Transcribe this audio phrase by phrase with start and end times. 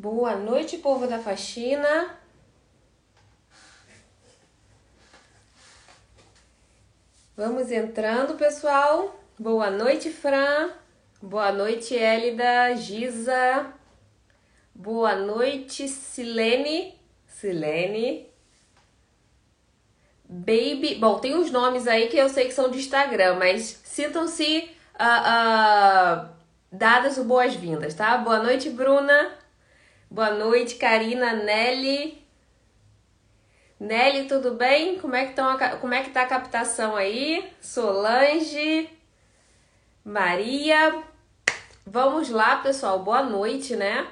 [0.00, 2.16] Boa noite, povo da faxina.
[7.36, 9.20] Vamos entrando, pessoal.
[9.36, 10.70] Boa noite, Fran.
[11.20, 13.74] Boa noite, Elida, Giza.
[14.72, 16.96] Boa noite, Silene.
[17.26, 18.30] Silene.
[20.28, 20.94] Baby.
[20.94, 26.22] Bom, tem uns nomes aí que eu sei que são de Instagram, mas sintam-se uh,
[26.22, 26.28] uh,
[26.70, 28.16] dadas boas-vindas, tá?
[28.18, 29.37] Boa noite, Bruna.
[30.10, 32.26] Boa noite, Karina, Nelly.
[33.78, 34.98] Nelly, tudo bem?
[34.98, 37.46] Como é que, tão a, como é que tá a captação aí?
[37.60, 38.88] Solange,
[40.02, 41.04] Maria.
[41.86, 43.00] Vamos lá, pessoal.
[43.00, 44.08] Boa noite, né?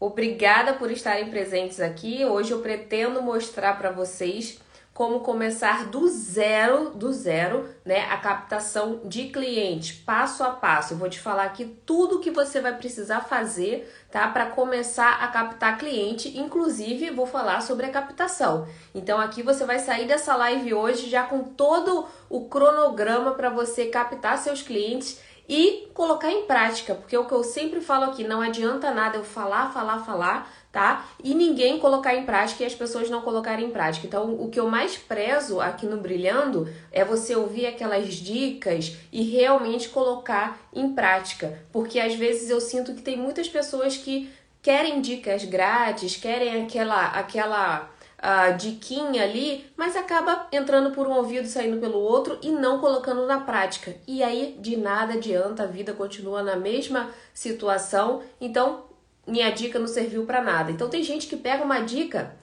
[0.00, 2.24] Obrigada por estarem presentes aqui.
[2.24, 4.58] Hoje eu pretendo mostrar para vocês
[4.98, 10.94] como começar do zero, do zero, né, a captação de clientes, passo a passo.
[10.94, 15.28] Eu vou te falar aqui tudo que você vai precisar fazer, tá, para começar a
[15.28, 18.66] captar cliente, inclusive vou falar sobre a captação.
[18.92, 23.86] Então aqui você vai sair dessa live hoje já com todo o cronograma para você
[23.86, 28.42] captar seus clientes e colocar em prática, porque o que eu sempre falo aqui, não
[28.42, 31.06] adianta nada eu falar, falar, falar, tá?
[31.22, 34.06] E ninguém colocar em prática e as pessoas não colocarem em prática.
[34.06, 39.22] Então, o que eu mais prezo aqui no Brilhando é você ouvir aquelas dicas e
[39.22, 44.30] realmente colocar em prática, porque às vezes eu sinto que tem muitas pessoas que
[44.62, 51.46] querem dicas grátis, querem aquela aquela a diquinha ali, mas acaba entrando por um ouvido
[51.46, 53.94] saindo pelo outro e não colocando na prática.
[54.08, 58.20] E aí de nada adianta, a vida continua na mesma situação.
[58.40, 58.87] Então,
[59.28, 60.70] minha dica não serviu para nada.
[60.70, 62.34] Então tem gente que pega uma dica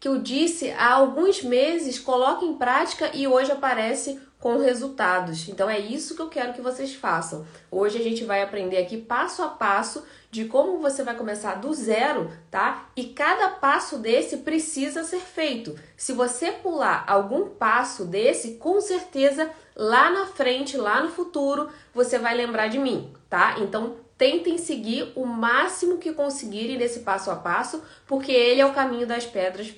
[0.00, 5.46] que eu disse há alguns meses, coloca em prática e hoje aparece com resultados.
[5.48, 7.46] Então é isso que eu quero que vocês façam.
[7.70, 11.74] Hoje a gente vai aprender aqui passo a passo de como você vai começar do
[11.74, 12.88] zero, tá?
[12.96, 15.78] E cada passo desse precisa ser feito.
[15.96, 22.18] Se você pular algum passo desse, com certeza lá na frente, lá no futuro, você
[22.18, 23.56] vai lembrar de mim, tá?
[23.58, 28.74] Então tentem seguir o máximo que conseguirem nesse passo a passo, porque ele é o
[28.74, 29.70] caminho das pedras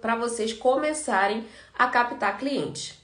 [0.00, 1.44] para vocês começarem
[1.78, 2.94] a captar clientes.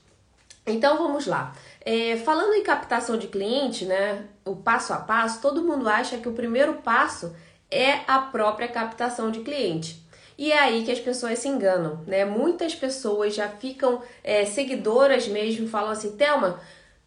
[0.66, 1.54] Então vamos lá.
[1.84, 6.28] É, falando em captação de cliente, né, o passo a passo, todo mundo acha que
[6.28, 7.36] o primeiro passo
[7.70, 10.02] é a própria captação de cliente.
[10.38, 12.24] E é aí que as pessoas se enganam, né?
[12.24, 16.58] Muitas pessoas já ficam é, seguidoras mesmo, falam assim, Thelma,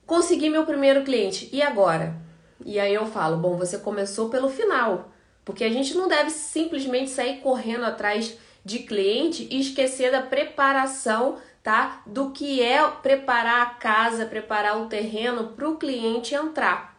[0.05, 2.29] consegui meu primeiro cliente, e agora?
[2.65, 5.11] E aí eu falo, bom, você começou pelo final,
[5.43, 11.37] porque a gente não deve simplesmente sair correndo atrás de cliente e esquecer da preparação,
[11.63, 12.01] tá?
[12.05, 16.91] Do que é preparar a casa, preparar o terreno para o cliente entrar.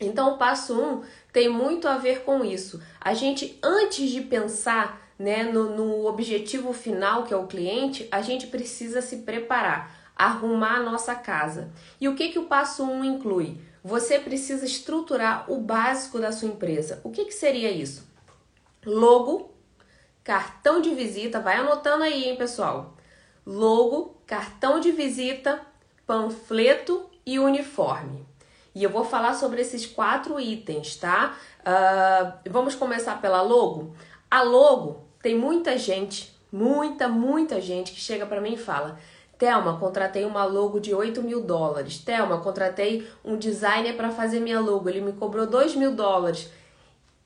[0.00, 1.02] Então, o passo 1 um
[1.32, 2.80] tem muito a ver com isso.
[3.00, 8.20] A gente, antes de pensar né, no, no objetivo final, que é o cliente, a
[8.20, 11.70] gente precisa se preparar, arrumar a nossa casa.
[12.00, 13.60] E o que, que o passo 1 um inclui?
[13.82, 17.00] Você precisa estruturar o básico da sua empresa.
[17.02, 18.06] O que, que seria isso?
[18.84, 19.52] Logo,
[20.22, 22.94] cartão de visita, vai anotando aí, hein, pessoal?
[23.44, 25.60] Logo, cartão de visita,
[26.06, 28.24] panfleto e uniforme.
[28.74, 31.36] E eu vou falar sobre esses quatro itens, tá?
[31.60, 33.94] Uh, vamos começar pela logo.
[34.30, 38.98] A logo tem muita gente, muita, muita gente que chega para mim e fala:
[39.42, 41.98] Thelma, contratei uma logo de 8 mil dólares.
[41.98, 44.88] Thelma, contratei um designer para fazer minha logo.
[44.88, 46.48] Ele me cobrou 2 mil dólares.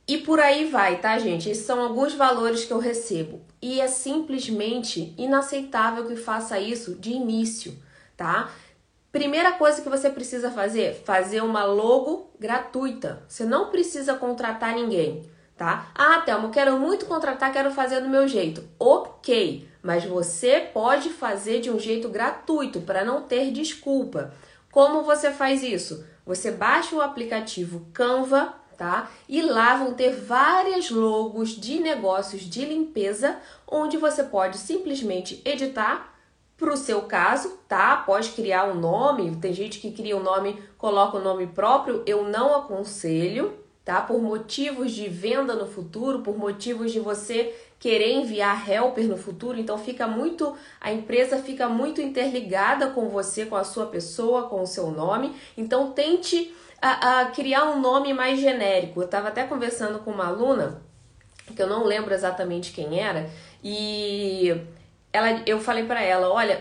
[0.09, 1.51] E por aí vai, tá, gente?
[1.51, 3.43] Esses são alguns valores que eu recebo.
[3.61, 7.77] E é simplesmente inaceitável que faça isso de início,
[8.17, 8.51] tá?
[9.13, 13.25] Primeira coisa que você precisa fazer, fazer uma logo gratuita.
[13.29, 15.91] Você não precisa contratar ninguém, tá?
[15.95, 18.65] Ah, Thelma, quero muito contratar, quero fazer do meu jeito.
[18.81, 24.35] Ok, mas você pode fazer de um jeito gratuito para não ter desculpa.
[24.73, 26.05] Como você faz isso?
[26.27, 29.09] Você baixa o aplicativo Canva, tá?
[29.29, 36.13] E lá vão ter várias logos de negócios de limpeza, onde você pode simplesmente editar
[36.57, 37.97] para o seu caso, tá?
[37.99, 42.03] Pode criar um nome, tem gente que cria um nome, coloca o um nome próprio,
[42.07, 43.57] eu não aconselho,
[43.87, 44.03] tá?
[44.03, 49.61] Por motivos de venda no futuro, por motivos de você querer enviar helper no futuro,
[49.61, 54.61] então fica muito a empresa fica muito interligada com você, com a sua pessoa, com
[54.61, 55.37] o seu nome.
[55.57, 56.53] Então tente
[56.83, 59.01] a, a criar um nome mais genérico.
[59.01, 60.83] Eu estava até conversando com uma aluna
[61.55, 63.31] que eu não lembro exatamente quem era
[63.63, 64.51] e
[65.13, 66.61] ela, eu falei para ela, olha,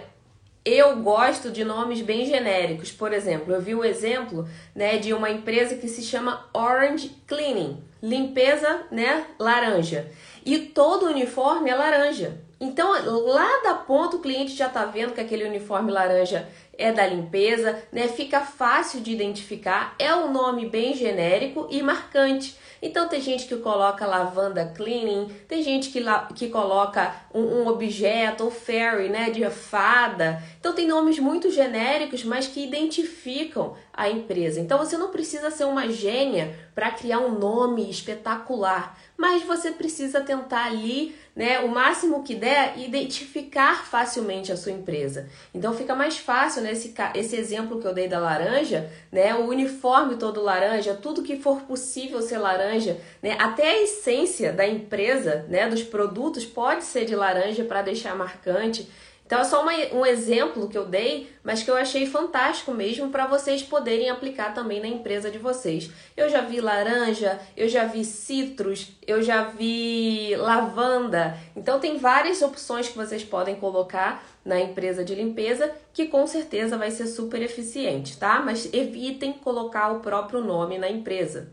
[0.66, 2.92] eu gosto de nomes bem genéricos.
[2.92, 7.84] Por exemplo, eu vi o exemplo né, de uma empresa que se chama Orange Cleaning,
[8.02, 10.12] limpeza né, laranja.
[10.44, 12.42] E todo o uniforme é laranja.
[12.60, 12.92] Então,
[13.26, 16.48] lá da ponta, o cliente já está vendo que aquele uniforme laranja
[16.78, 18.08] é da limpeza, né?
[18.08, 22.58] Fica fácil de identificar, é um nome bem genérico e marcante.
[22.82, 26.04] Então tem gente que coloca lavanda cleaning, tem gente que,
[26.36, 30.42] que coloca um, um objeto, ou fairy, né, de fada.
[30.60, 34.60] Então tem nomes muito genéricos, mas que identificam a empresa.
[34.60, 40.22] Então você não precisa ser uma gênia para criar um nome espetacular, mas você precisa
[40.22, 45.28] tentar ali, né, o máximo que der, identificar facilmente a sua empresa.
[45.54, 49.48] Então fica mais fácil nesse né, esse exemplo que eu dei da laranja, né, o
[49.48, 55.46] uniforme todo laranja, tudo que for possível ser laranja, né, até a essência da empresa,
[55.50, 58.90] né, dos produtos pode ser de laranja para deixar marcante.
[59.26, 63.10] Então é só uma, um exemplo que eu dei, mas que eu achei fantástico mesmo
[63.10, 65.90] para vocês poderem aplicar também na empresa de vocês.
[66.16, 71.36] Eu já vi laranja, eu já vi citros, eu já vi lavanda.
[71.56, 76.78] Então tem várias opções que vocês podem colocar na empresa de limpeza que com certeza
[76.78, 78.40] vai ser super eficiente, tá?
[78.40, 81.52] Mas evitem colocar o próprio nome na empresa.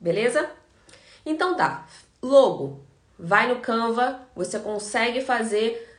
[0.00, 0.50] Beleza?
[1.24, 1.86] Então tá.
[2.20, 2.80] Logo,
[3.16, 5.91] vai no Canva, você consegue fazer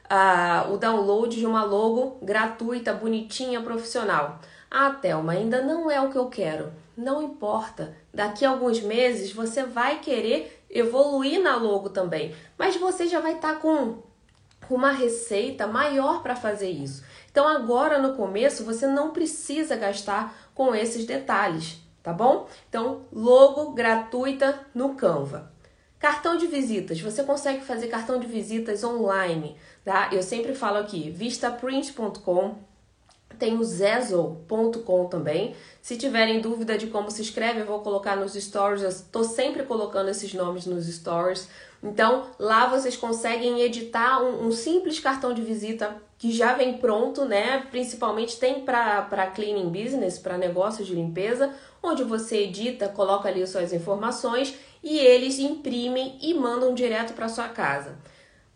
[0.70, 4.40] o download de uma logo gratuita, bonitinha, profissional.
[4.70, 6.72] Ah, Thelma, ainda não é o que eu quero.
[6.96, 7.96] Não importa.
[8.14, 12.36] Daqui a alguns meses você vai querer evoluir na logo também.
[12.58, 13.98] Mas você já vai estar tá com
[14.70, 17.04] uma receita maior para fazer isso.
[17.32, 22.48] Então agora no começo você não precisa gastar com esses detalhes, tá bom?
[22.70, 25.52] Então, logo gratuita no Canva.
[25.98, 30.10] Cartão de visitas, você consegue fazer cartão de visitas online, tá?
[30.12, 32.56] Eu sempre falo aqui, vistaprint.com,
[33.38, 35.56] tem o zezo.com também.
[35.82, 38.84] Se tiverem dúvida de como se escreve, eu vou colocar nos stories.
[38.84, 41.50] Eu estou sempre colocando esses nomes nos stories.
[41.82, 47.26] Então, lá vocês conseguem editar um, um simples cartão de visita que já vem pronto,
[47.26, 47.68] né?
[47.70, 53.74] Principalmente tem para cleaning business, para negócios de limpeza, onde você edita, coloca ali suas
[53.74, 57.98] informações e eles imprimem e mandam direto para sua casa.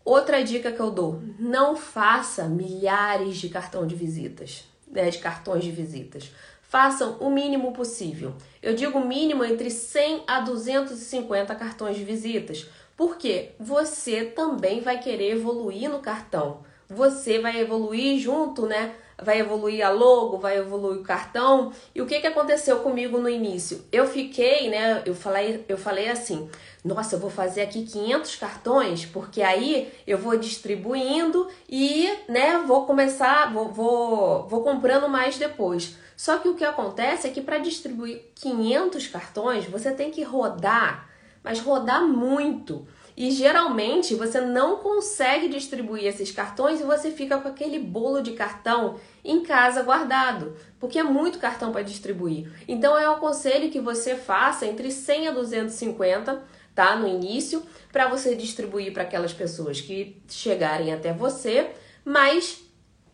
[0.08, 5.62] Outra dica que eu dou: não faça milhares de cartão de visitas, né, de cartões
[5.62, 6.32] de visitas.
[6.62, 8.32] Façam o mínimo possível.
[8.62, 12.66] Eu digo mínimo entre 100 a 250 cartões de visitas,
[12.96, 16.62] porque você também vai querer evoluir no cartão.
[16.88, 18.94] Você vai evoluir junto, né?
[19.22, 21.72] Vai evoluir a logo, vai evoluir o cartão.
[21.94, 23.84] E o que, que aconteceu comigo no início?
[23.90, 25.02] Eu fiquei, né?
[25.04, 26.48] Eu falei, eu falei assim:
[26.84, 32.86] nossa, eu vou fazer aqui 500 cartões, porque aí eu vou distribuindo e, né, vou
[32.86, 35.96] começar, vou, vou, vou comprando mais depois.
[36.16, 41.08] Só que o que acontece é que para distribuir 500 cartões, você tem que rodar,
[41.42, 42.86] mas rodar muito.
[43.18, 48.34] E geralmente você não consegue distribuir esses cartões e você fica com aquele bolo de
[48.34, 52.48] cartão em casa guardado, porque é muito cartão para distribuir.
[52.68, 57.60] Então eu aconselho que você faça entre 100 a 250, tá, no início,
[57.90, 61.72] para você distribuir para aquelas pessoas que chegarem até você,
[62.04, 62.60] mas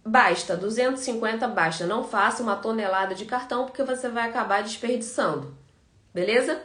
[0.04, 5.56] basta 250 basta, não faça uma tonelada de cartão porque você vai acabar desperdiçando.
[6.12, 6.60] Beleza?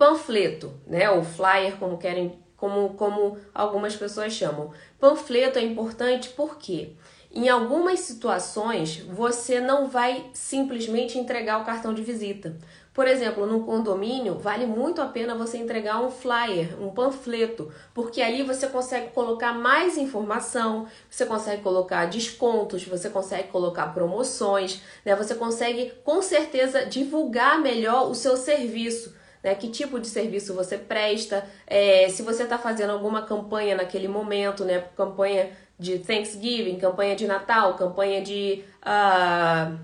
[0.00, 4.70] Panfleto, né, ou flyer, como querem, como, como algumas pessoas chamam.
[4.98, 6.94] Panfleto é importante porque
[7.30, 12.56] em algumas situações você não vai simplesmente entregar o cartão de visita.
[12.94, 18.22] Por exemplo, no condomínio, vale muito a pena você entregar um flyer, um panfleto, porque
[18.22, 25.14] ali você consegue colocar mais informação, você consegue colocar descontos, você consegue colocar promoções, né?
[25.14, 29.54] Você consegue com certeza divulgar melhor o seu serviço né?
[29.54, 34.64] Que tipo de serviço você presta, é, se você está fazendo alguma campanha naquele momento,
[34.64, 34.84] né?
[34.96, 38.62] Campanha de Thanksgiving, campanha de Natal, campanha de.
[38.84, 39.78] Uh...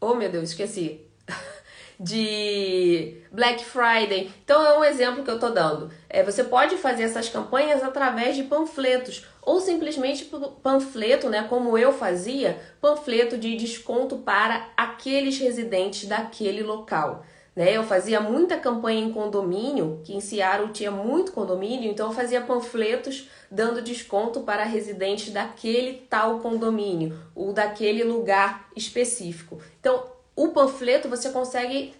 [0.00, 1.00] Oh meu Deus, esqueci.
[1.98, 4.30] de Black Friday.
[4.44, 5.90] Então é um exemplo que eu tô dando.
[6.10, 10.30] É, você pode fazer essas campanhas através de panfletos ou simplesmente
[10.62, 17.24] panfleto, né, como eu fazia, panfleto de desconto para aqueles residentes daquele local.
[17.54, 17.76] Né?
[17.76, 22.40] Eu fazia muita campanha em condomínio, que em Seattle tinha muito condomínio, então eu fazia
[22.40, 29.60] panfletos dando desconto para residentes daquele tal condomínio ou daquele lugar específico.
[29.78, 31.94] Então, o panfleto você consegue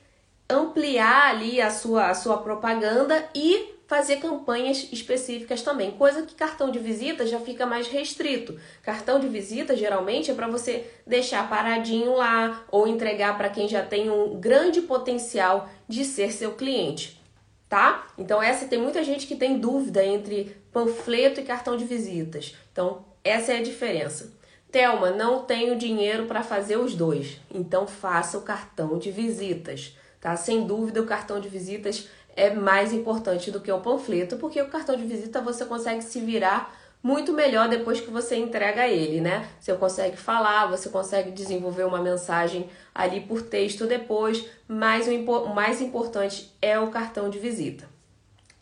[0.48, 6.70] ampliar ali a sua, a sua propaganda e fazer campanhas específicas também, coisa que cartão
[6.70, 8.58] de visita já fica mais restrito.
[8.82, 13.84] Cartão de visita geralmente é para você deixar paradinho lá ou entregar para quem já
[13.84, 17.20] tem um grande potencial de ser seu cliente,
[17.68, 18.06] tá?
[18.16, 22.54] Então essa tem muita gente que tem dúvida entre panfleto e cartão de visitas.
[22.72, 24.32] Então essa é a diferença.
[24.72, 30.34] Telma, não tenho dinheiro para fazer os dois, então faça o cartão de visitas, tá?
[30.34, 34.68] Sem dúvida o cartão de visitas é mais importante do que o panfleto, porque o
[34.68, 39.46] cartão de visita você consegue se virar muito melhor depois que você entrega ele, né?
[39.60, 45.82] Você consegue falar, você consegue desenvolver uma mensagem ali por texto depois, mas o mais
[45.82, 47.86] importante é o cartão de visita.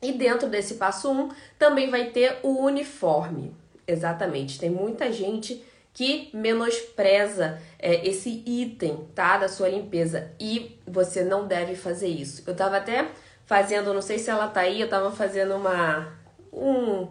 [0.02, 3.55] E dentro desse passo 1 um, também vai ter o uniforme.
[3.87, 5.64] Exatamente, tem muita gente
[5.95, 9.38] que menospreza é, esse item, tá?
[9.38, 10.33] Da sua limpeza.
[10.41, 12.43] E você não deve fazer isso.
[12.47, 13.09] Eu tava até
[13.46, 16.12] fazendo, não sei se ela tá aí, eu tava fazendo uma
[16.52, 17.08] um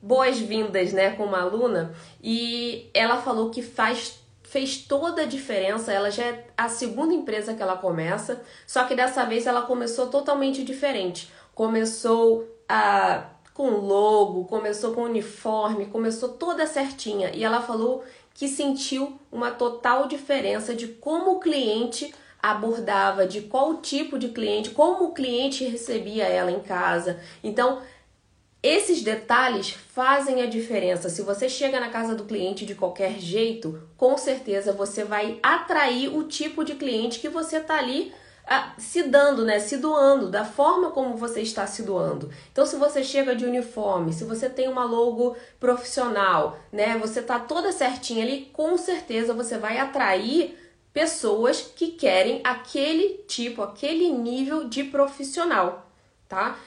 [0.00, 1.92] boas-vindas, né, com uma aluna
[2.22, 5.92] e ela falou que faz fez toda a diferença.
[5.92, 10.06] Ela já é a segunda empresa que ela começa, só que dessa vez ela começou
[10.06, 11.32] totalmente diferente.
[11.54, 18.04] Começou a com logo, começou com uniforme, começou toda certinha e ela falou
[18.34, 22.14] que sentiu uma total diferença de como o cliente
[22.50, 27.20] abordava, de qual tipo de cliente, como o cliente recebia ela em casa.
[27.42, 27.82] Então,
[28.62, 31.08] esses detalhes fazem a diferença.
[31.08, 36.14] Se você chega na casa do cliente de qualquer jeito, com certeza você vai atrair
[36.14, 38.12] o tipo de cliente que você está ali
[38.48, 39.58] ah, se dando, né?
[39.58, 42.30] Se doando, da forma como você está se doando.
[42.52, 46.96] Então, se você chega de uniforme, se você tem uma logo profissional, né?
[46.98, 50.56] Você tá toda certinha ali, com certeza você vai atrair
[50.96, 55.90] pessoas que querem aquele tipo, aquele nível de profissional,
[56.26, 56.58] tá?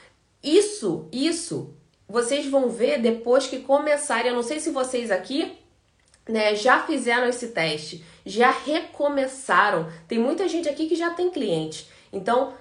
[0.43, 1.74] Isso, isso,
[2.07, 4.27] vocês vão ver depois que começarem.
[4.27, 5.57] Eu não sei se vocês aqui,
[6.27, 9.91] né, já fizeram esse teste, já recomeçaram.
[10.07, 11.89] Tem muita gente aqui que já tem cliente.
[12.13, 12.53] Então,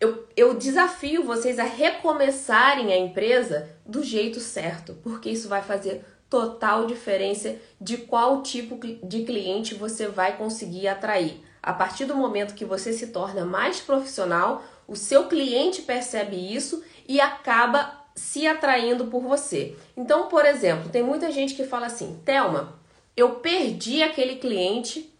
[0.00, 6.04] eu, eu desafio vocês a recomeçarem a empresa do jeito certo, porque isso vai fazer
[6.32, 11.38] total diferença de qual tipo de cliente você vai conseguir atrair.
[11.62, 16.82] A partir do momento que você se torna mais profissional, o seu cliente percebe isso
[17.06, 19.76] e acaba se atraindo por você.
[19.94, 22.80] Então, por exemplo, tem muita gente que fala assim: Telma,
[23.14, 25.14] eu perdi aquele cliente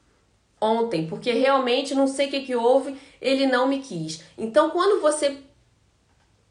[0.59, 4.23] ontem, porque realmente não sei o que, que houve, ele não me quis.
[4.39, 5.43] Então, quando você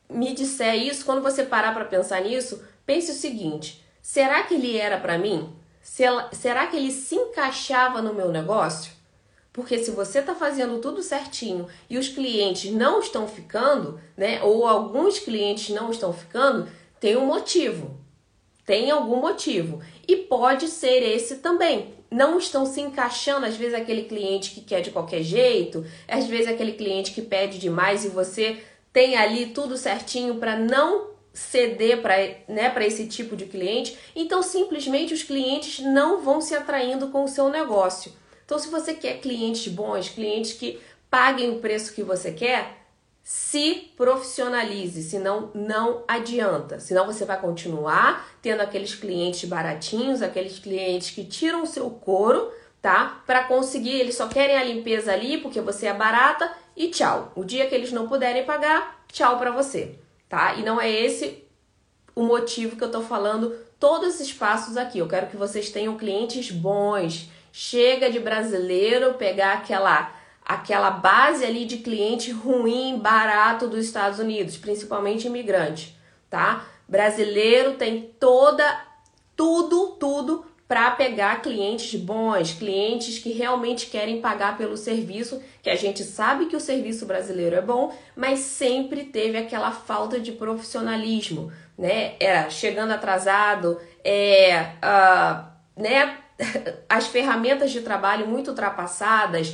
[0.08, 4.78] me disser isso, quando você parar para pensar nisso, pense o seguinte: Será que ele
[4.78, 5.54] era para mim?
[5.82, 8.92] Será que ele se encaixava no meu negócio?
[9.54, 14.42] Porque se você está fazendo tudo certinho e os clientes não estão ficando, né?
[14.42, 18.00] Ou alguns clientes não estão ficando, tem um motivo.
[18.66, 19.82] Tem algum motivo.
[20.08, 21.94] E pode ser esse também.
[22.10, 26.48] Não estão se encaixando, às vezes, aquele cliente que quer de qualquer jeito, às vezes,
[26.48, 28.62] aquele cliente que pede demais e você
[28.94, 32.16] tem ali tudo certinho para não ceder para
[32.48, 37.28] né, esse tipo de cliente, então simplesmente os clientes não vão se atraindo com o
[37.28, 38.12] seu negócio.
[38.46, 42.80] Então, se você quer clientes bons, clientes que paguem o preço que você quer,
[43.24, 46.82] se profissionalize, senão não adianta.
[46.82, 52.52] Senão você vai continuar tendo aqueles clientes baratinhos, aqueles clientes que tiram o seu couro,
[52.82, 53.24] tá?
[53.26, 57.32] Para conseguir, eles só querem a limpeza ali porque você é barata e tchau.
[57.36, 60.01] O dia que eles não puderem pagar, tchau para você
[60.32, 60.56] tá?
[60.56, 61.44] E não é esse
[62.16, 65.00] o motivo que eu tô falando todos esses passos aqui.
[65.00, 67.30] Eu quero que vocês tenham clientes bons.
[67.52, 74.58] Chega de brasileiro pegar aquela aquela base ali de cliente ruim, barato dos Estados Unidos,
[74.58, 75.96] principalmente imigrante,
[76.30, 76.66] tá?
[76.88, 78.64] Brasileiro tem toda
[79.36, 85.76] tudo, tudo para pegar clientes bons, clientes que realmente querem pagar pelo serviço, que a
[85.76, 91.52] gente sabe que o serviço brasileiro é bom, mas sempre teve aquela falta de profissionalismo,
[91.78, 92.14] né?
[92.22, 95.44] Era chegando atrasado, é, uh,
[95.76, 96.20] né?
[96.88, 99.54] As ferramentas de trabalho muito ultrapassadas,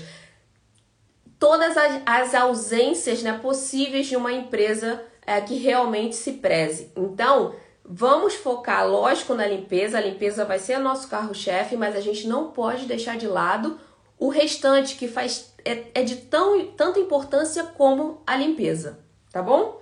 [1.40, 6.92] todas as, as ausências né, possíveis de uma empresa é, que realmente se preze.
[6.96, 7.56] Então,
[7.90, 9.98] Vamos focar, lógico, na limpeza.
[9.98, 13.80] A limpeza vai ser nosso carro-chefe, mas a gente não pode deixar de lado
[14.20, 19.00] o restante que faz é, é de tão, tanta importância como a limpeza,
[19.32, 19.82] tá bom?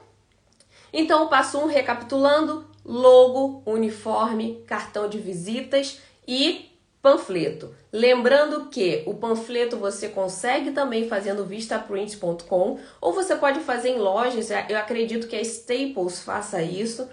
[0.94, 6.72] Então, passo 1, um, recapitulando: logo, uniforme, cartão de visitas e
[7.02, 7.74] panfleto.
[7.92, 14.50] Lembrando que o panfleto você consegue também fazendo vistaprint.com ou você pode fazer em lojas.
[14.70, 17.08] Eu acredito que a Staples faça isso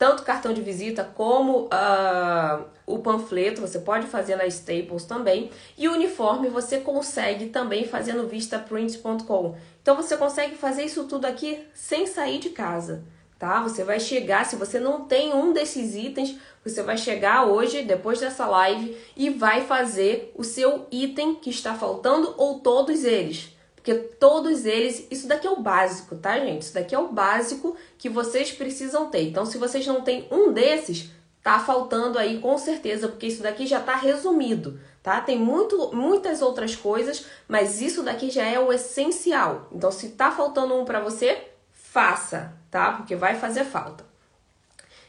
[0.00, 5.50] tanto cartão de visita como uh, o panfleto, você pode fazer na Staples também.
[5.76, 9.56] E o uniforme você consegue também fazer no vistaprint.com.
[9.82, 13.04] Então você consegue fazer isso tudo aqui sem sair de casa,
[13.38, 13.60] tá?
[13.60, 18.20] Você vai chegar, se você não tem um desses itens, você vai chegar hoje, depois
[18.20, 23.54] dessa live, e vai fazer o seu item que está faltando ou todos eles.
[23.80, 26.62] Porque todos eles, isso daqui é o básico, tá, gente?
[26.62, 29.22] Isso daqui é o básico que vocês precisam ter.
[29.22, 31.08] Então, se vocês não têm um desses,
[31.42, 35.22] tá faltando aí com certeza, porque isso daqui já tá resumido, tá?
[35.22, 39.66] Tem muito, muitas outras coisas, mas isso daqui já é o essencial.
[39.72, 42.92] Então, se tá faltando um para você, faça, tá?
[42.92, 44.04] Porque vai fazer falta.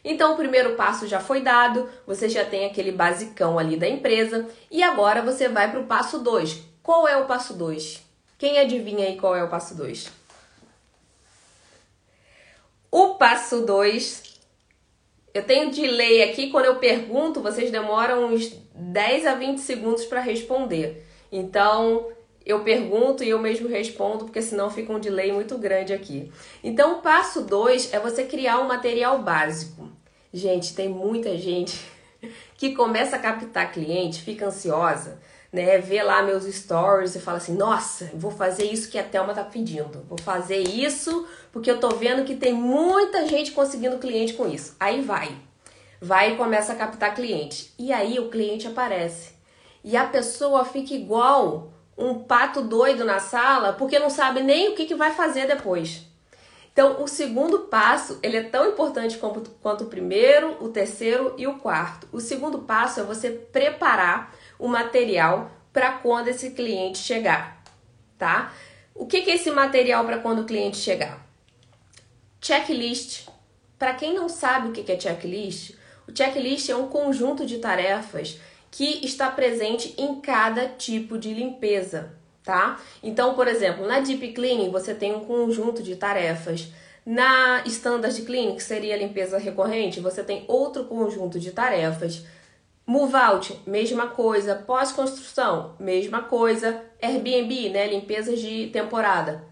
[0.01, 4.47] Então, o primeiro passo já foi dado, você já tem aquele basicão ali da empresa,
[4.71, 6.57] e agora você vai para o passo 2.
[6.81, 8.10] Qual é o passo 2?
[8.41, 10.09] Quem adivinha aí qual é o passo 2?
[12.89, 14.39] O passo 2,
[15.31, 20.21] eu tenho delay aqui, quando eu pergunto, vocês demoram uns 10 a 20 segundos para
[20.21, 21.05] responder.
[21.31, 22.07] Então,
[22.43, 26.31] eu pergunto e eu mesmo respondo, porque senão fica um delay muito grande aqui.
[26.63, 29.87] Então, o passo 2 é você criar um material básico.
[30.33, 31.79] Gente, tem muita gente
[32.57, 35.19] que começa a captar cliente, fica ansiosa
[35.51, 39.33] né, vê lá meus stories e fala assim: "Nossa, vou fazer isso que a Thelma
[39.33, 40.05] tá pedindo.
[40.07, 44.75] Vou fazer isso porque eu tô vendo que tem muita gente conseguindo cliente com isso".
[44.79, 45.35] Aí vai.
[45.99, 47.73] Vai e começa a captar cliente.
[47.77, 49.33] E aí o cliente aparece.
[49.83, 54.75] E a pessoa fica igual um pato doido na sala, porque não sabe nem o
[54.75, 56.07] que, que vai fazer depois.
[56.73, 61.45] Então, o segundo passo, ele é tão importante quanto, quanto o primeiro, o terceiro e
[61.45, 62.07] o quarto.
[62.11, 67.61] O segundo passo é você preparar o material para quando esse cliente chegar,
[68.17, 68.53] tá?
[68.93, 71.25] O que, que é esse material para quando o cliente chegar?
[72.39, 73.27] Checklist.
[73.79, 75.71] Para quem não sabe o que, que é checklist,
[76.07, 78.39] o checklist é um conjunto de tarefas
[78.69, 82.13] que está presente em cada tipo de limpeza,
[82.43, 82.79] tá?
[83.01, 86.67] Então, por exemplo, na Deep Cleaning você tem um conjunto de tarefas.
[87.03, 92.23] Na Standard Cleaning, que seria a limpeza recorrente, você tem outro conjunto de tarefas.
[92.91, 94.53] Move out, mesma coisa.
[94.53, 96.83] Pós-construção, mesma coisa.
[97.01, 97.87] Airbnb, né?
[97.87, 99.47] Limpezas de temporada,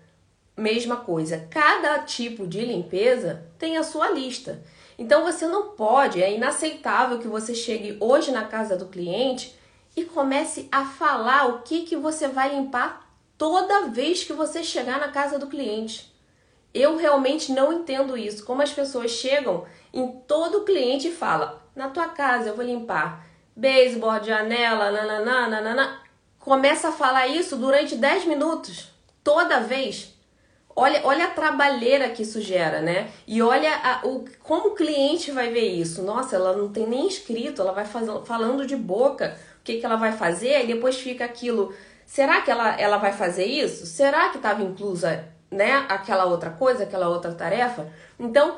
[0.58, 1.48] mesma coisa.
[1.50, 4.62] Cada tipo de limpeza tem a sua lista.
[4.98, 9.58] Então você não pode, é inaceitável que você chegue hoje na casa do cliente
[9.96, 15.00] e comece a falar o que, que você vai limpar toda vez que você chegar
[15.00, 16.14] na casa do cliente.
[16.74, 18.44] Eu realmente não entendo isso.
[18.44, 23.29] Como as pessoas chegam em todo cliente e falam: na tua casa eu vou limpar
[23.60, 26.00] baseboard, janela, nananá, nananá.
[26.40, 28.90] Começa a falar isso durante 10 minutos,
[29.24, 30.16] toda vez.
[30.76, 33.10] Olha, olha a trabalheira que isso gera, né?
[33.28, 36.02] E olha a, o, como o cliente vai ver isso.
[36.02, 39.86] Nossa, ela não tem nem escrito, ela vai faz, falando de boca o que, que
[39.86, 41.74] ela vai fazer, e depois fica aquilo.
[42.06, 43.86] Será que ela, ela vai fazer isso?
[43.86, 47.92] Será que estava inclusa né, aquela outra coisa, aquela outra tarefa?
[48.18, 48.58] Então,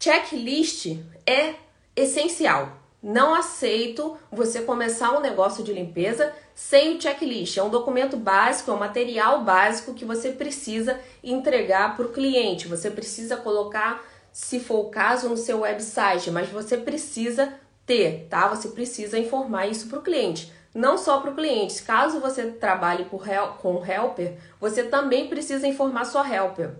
[0.00, 1.54] checklist é
[1.94, 2.81] essencial.
[3.02, 7.56] Não aceito você começar um negócio de limpeza sem o checklist.
[7.56, 12.68] É um documento básico, é um material básico que você precisa entregar para o cliente.
[12.68, 17.52] Você precisa colocar, se for o caso, no seu website, mas você precisa
[17.84, 18.46] ter, tá?
[18.46, 20.52] Você precisa informar isso para o cliente.
[20.72, 21.82] Não só para o cliente.
[21.82, 26.70] Caso você trabalhe com helper, você também precisa informar sua helper.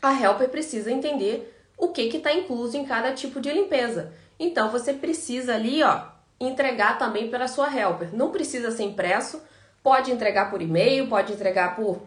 [0.00, 4.12] A helper precisa entender o que está incluso em cada tipo de limpeza.
[4.40, 6.00] Então você precisa ali, ó,
[6.40, 8.08] entregar também para sua helper.
[8.14, 9.42] Não precisa ser impresso,
[9.82, 12.00] pode entregar por e-mail, pode entregar por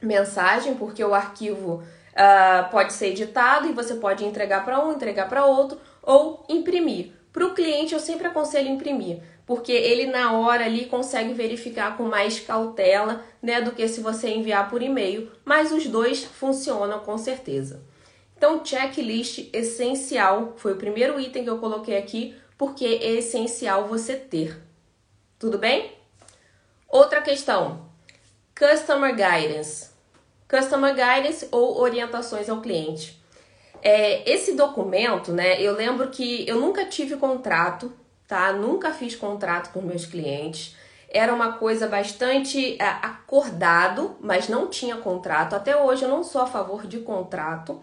[0.00, 5.28] mensagem, porque o arquivo uh, pode ser editado e você pode entregar para um, entregar
[5.28, 7.12] para outro ou imprimir.
[7.30, 12.04] Para o cliente, eu sempre aconselho imprimir, porque ele na hora ali consegue verificar com
[12.04, 17.18] mais cautela, né, do que se você enviar por e-mail, mas os dois funcionam com
[17.18, 17.82] certeza.
[18.38, 24.14] Então, checklist essencial foi o primeiro item que eu coloquei aqui, porque é essencial você
[24.14, 24.56] ter.
[25.40, 25.92] Tudo bem?
[26.88, 27.88] Outra questão:
[28.56, 29.90] Customer Guidance.
[30.48, 33.20] Customer Guidance ou orientações ao cliente.
[33.82, 35.60] É, esse documento, né?
[35.60, 37.92] Eu lembro que eu nunca tive contrato,
[38.28, 38.52] tá?
[38.52, 40.76] Nunca fiz contrato com meus clientes.
[41.08, 45.56] Era uma coisa bastante é, acordado, mas não tinha contrato.
[45.56, 47.82] Até hoje eu não sou a favor de contrato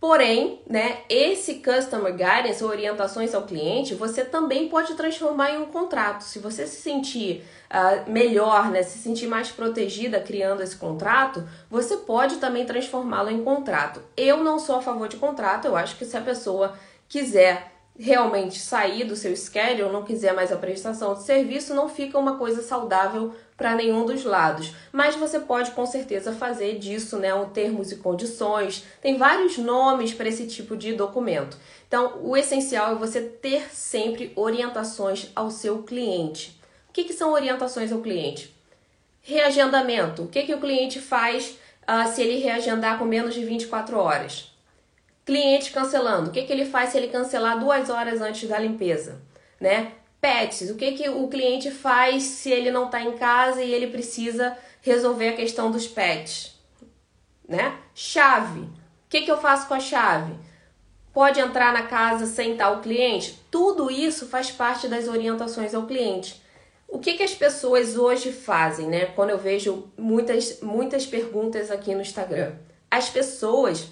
[0.00, 6.22] Porém, né, esse customer guidance, orientações ao cliente, você também pode transformar em um contrato.
[6.22, 11.98] Se você se sentir uh, melhor, né, se sentir mais protegida criando esse contrato, você
[11.98, 14.02] pode também transformá-lo em contrato.
[14.16, 16.72] Eu não sou a favor de contrato, eu acho que se a pessoa
[17.06, 22.18] quiser realmente sair do seu schedule, não quiser mais a prestação de serviço, não fica
[22.18, 24.72] uma coisa saudável para nenhum dos lados.
[24.90, 28.86] Mas você pode com certeza fazer disso, né, um termos e condições.
[29.02, 31.58] Tem vários nomes para esse tipo de documento.
[31.86, 36.58] Então, o essencial é você ter sempre orientações ao seu cliente.
[36.88, 38.56] O que, que são orientações ao cliente?
[39.20, 40.22] Reagendamento.
[40.22, 44.50] O que, que o cliente faz uh, se ele reagendar com menos de 24 horas?
[45.30, 46.28] Cliente cancelando.
[46.28, 49.22] O que, que ele faz se ele cancelar duas horas antes da limpeza?
[49.60, 49.92] Né?
[50.20, 50.70] Pets.
[50.70, 54.58] O que, que o cliente faz se ele não está em casa e ele precisa
[54.82, 56.58] resolver a questão dos pets?
[57.48, 57.78] Né?
[57.94, 58.62] Chave.
[58.62, 58.70] O
[59.08, 60.34] que, que eu faço com a chave?
[61.12, 63.40] Pode entrar na casa sem tal cliente?
[63.52, 66.42] Tudo isso faz parte das orientações ao cliente.
[66.88, 69.06] O que, que as pessoas hoje fazem, né?
[69.06, 72.54] Quando eu vejo muitas, muitas perguntas aqui no Instagram.
[72.90, 73.86] As pessoas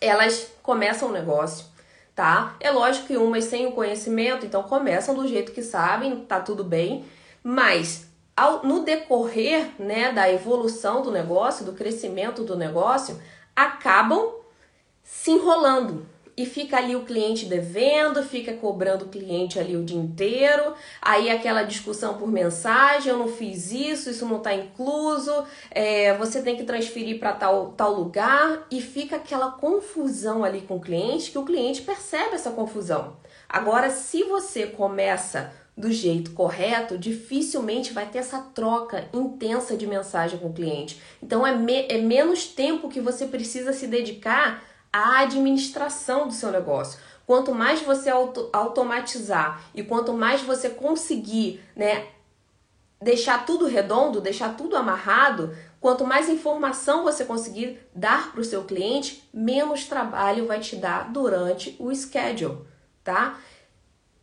[0.00, 1.66] elas começam o negócio,
[2.14, 2.56] tá?
[2.58, 6.64] É lógico que umas sem o conhecimento, então começam do jeito que sabem, tá tudo
[6.64, 7.04] bem,
[7.42, 13.20] mas ao, no decorrer né, da evolução do negócio, do crescimento do negócio,
[13.54, 14.36] acabam
[15.02, 19.98] se enrolando, e fica ali o cliente devendo, fica cobrando o cliente ali o dia
[19.98, 26.14] inteiro, aí aquela discussão por mensagem, eu não fiz isso, isso não está incluso, é,
[26.14, 30.80] você tem que transferir para tal, tal lugar e fica aquela confusão ali com o
[30.80, 33.16] cliente que o cliente percebe essa confusão.
[33.48, 40.38] Agora, se você começa do jeito correto, dificilmente vai ter essa troca intensa de mensagem
[40.38, 41.00] com o cliente.
[41.22, 44.62] Então é, me é menos tempo que você precisa se dedicar
[44.94, 47.00] a administração do seu negócio.
[47.26, 52.06] Quanto mais você auto automatizar e quanto mais você conseguir, né,
[53.02, 58.62] deixar tudo redondo, deixar tudo amarrado, quanto mais informação você conseguir dar para o seu
[58.62, 62.58] cliente, menos trabalho vai te dar durante o schedule,
[63.02, 63.40] tá?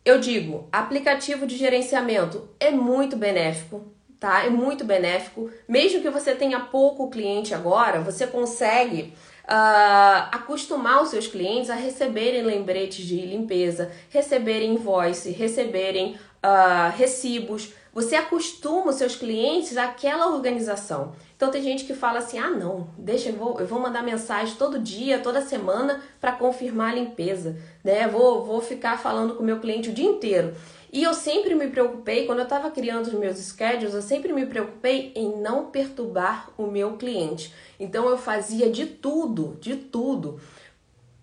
[0.05, 4.45] Eu digo, aplicativo de gerenciamento é muito benéfico, tá?
[4.45, 5.51] É muito benéfico.
[5.67, 9.13] Mesmo que você tenha pouco cliente agora, você consegue
[9.51, 17.73] uh, acostumar os seus clientes a receberem lembretes de limpeza, receberem invoice, receberem uh, recibos.
[17.93, 21.11] Você acostuma os seus clientes àquela organização.
[21.35, 24.55] Então tem gente que fala assim: ah, não, deixa, eu vou, eu vou mandar mensagem
[24.55, 28.07] todo dia, toda semana para confirmar a limpeza, né?
[28.07, 30.55] Vou, vou ficar falando com o meu cliente o dia inteiro.
[30.91, 34.45] E eu sempre me preocupei, quando eu estava criando os meus schedules, eu sempre me
[34.45, 37.53] preocupei em não perturbar o meu cliente.
[37.79, 40.39] Então eu fazia de tudo, de tudo,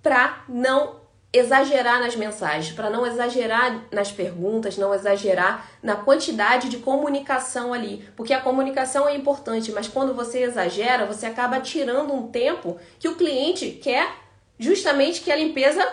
[0.02, 0.96] para não
[1.30, 8.08] exagerar nas mensagens, para não exagerar nas perguntas, não exagerar na quantidade de comunicação ali,
[8.16, 13.08] porque a comunicação é importante, mas quando você exagera, você acaba tirando um tempo que
[13.08, 14.10] o cliente quer
[14.58, 15.86] justamente que a limpeza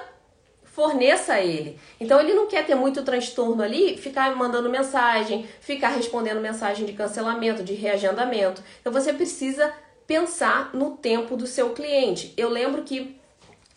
[0.76, 1.80] forneça a ele.
[2.02, 6.92] Então ele não quer ter muito transtorno ali, ficar mandando mensagem, ficar respondendo mensagem de
[6.92, 8.62] cancelamento, de reagendamento.
[8.82, 9.74] Então você precisa
[10.06, 12.34] pensar no tempo do seu cliente.
[12.36, 13.18] Eu lembro que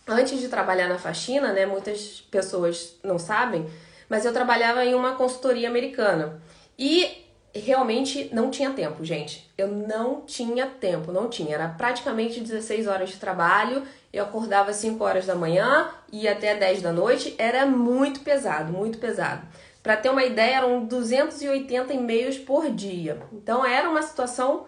[0.08, 3.64] antes de trabalhar na faxina, né, muitas pessoas não sabem,
[4.08, 6.42] mas eu trabalhava em uma consultoria americana.
[6.76, 7.27] E
[7.58, 9.50] realmente não tinha tempo, gente.
[9.56, 11.54] Eu não tinha tempo, não tinha.
[11.54, 13.82] Era praticamente 16 horas de trabalho.
[14.12, 17.34] Eu acordava 5 horas da manhã e até 10 da noite.
[17.38, 19.46] Era muito pesado, muito pesado.
[19.82, 23.20] Para ter uma ideia, eram 280 e-mails por dia.
[23.32, 24.66] Então era uma situação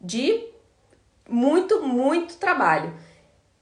[0.00, 0.44] de
[1.28, 2.94] muito, muito trabalho.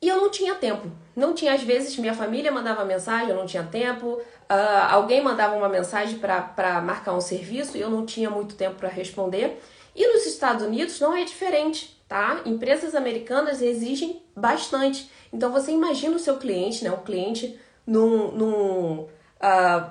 [0.01, 0.91] E eu não tinha tempo.
[1.15, 4.07] Não tinha, às vezes, minha família mandava mensagem, eu não tinha tempo.
[4.07, 8.77] Uh, alguém mandava uma mensagem para marcar um serviço e eu não tinha muito tempo
[8.77, 9.63] para responder.
[9.95, 12.41] E nos Estados Unidos não é diferente, tá?
[12.47, 15.11] Empresas americanas exigem bastante.
[15.33, 16.91] Então você imagina o seu cliente, né?
[16.91, 19.91] Um cliente num, num, uh,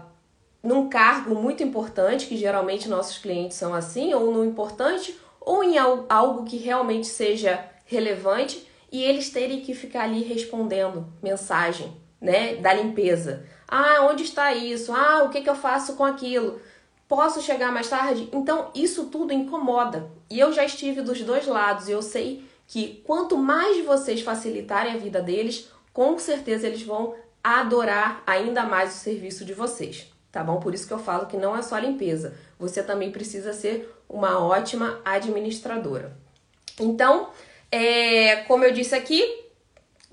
[0.64, 5.78] num cargo muito importante, que geralmente nossos clientes são assim, ou no importante, ou em
[5.78, 12.74] algo que realmente seja relevante e eles terem que ficar ali respondendo mensagem, né, da
[12.74, 13.46] limpeza.
[13.68, 14.92] Ah, onde está isso?
[14.92, 16.60] Ah, o que, que eu faço com aquilo?
[17.08, 18.30] Posso chegar mais tarde?
[18.32, 20.12] Então, isso tudo incomoda.
[20.30, 24.94] E eu já estive dos dois lados e eu sei que quanto mais vocês facilitarem
[24.94, 30.44] a vida deles, com certeza eles vão adorar ainda mais o serviço de vocês, tá
[30.44, 30.60] bom?
[30.60, 34.40] Por isso que eu falo que não é só limpeza, você também precisa ser uma
[34.40, 36.16] ótima administradora.
[36.80, 37.30] Então,
[37.72, 39.24] é, como eu disse aqui,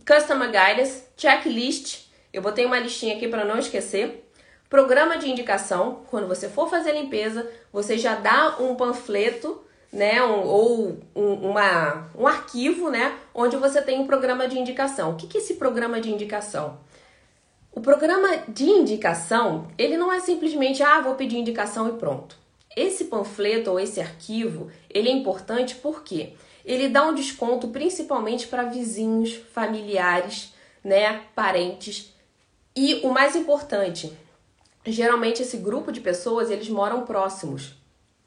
[0.07, 4.25] Customer Guidance, Checklist, eu botei uma listinha aqui para não esquecer.
[4.71, 10.47] Programa de indicação, quando você for fazer limpeza, você já dá um panfleto, né, um,
[10.47, 15.13] ou um, uma, um arquivo, né, onde você tem um programa de indicação.
[15.13, 16.79] O que, que é esse programa de indicação?
[17.73, 22.37] O programa de indicação, ele não é simplesmente, ah, vou pedir indicação e pronto.
[22.77, 26.35] Esse panfleto ou esse arquivo, ele é importante porque
[26.69, 30.53] ele dá um desconto principalmente para vizinhos, familiares,
[30.85, 32.15] né, parentes.
[32.77, 34.13] E o mais importante,
[34.85, 37.75] geralmente esse grupo de pessoas, eles moram próximos.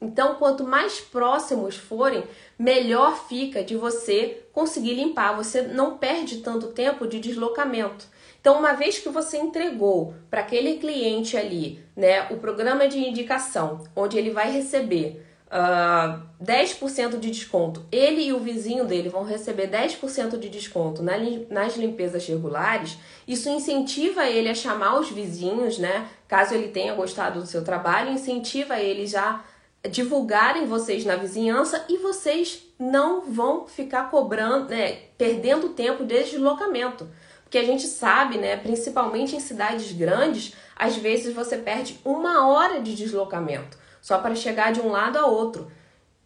[0.00, 2.24] Então, quanto mais próximos forem,
[2.58, 5.36] melhor fica de você conseguir limpar.
[5.36, 8.08] Você não perde tanto tempo de deslocamento.
[8.40, 13.84] Então, uma vez que você entregou para aquele cliente ali, né, o programa de indicação,
[13.94, 19.22] onde ele vai receber uh, ah, 10% de desconto, ele e o vizinho dele vão
[19.22, 22.96] receber 10% de desconto nas limpezas regulares,
[23.28, 26.08] isso incentiva ele a chamar os vizinhos, né?
[26.26, 29.44] Caso ele tenha gostado do seu trabalho, incentiva ele já
[29.90, 37.08] divulgarem vocês na vizinhança e vocês não vão ficar cobrando, né, perdendo tempo de deslocamento.
[37.42, 42.80] Porque a gente sabe, né, principalmente em cidades grandes, às vezes você perde uma hora
[42.80, 45.72] de deslocamento só para chegar de um lado a outro,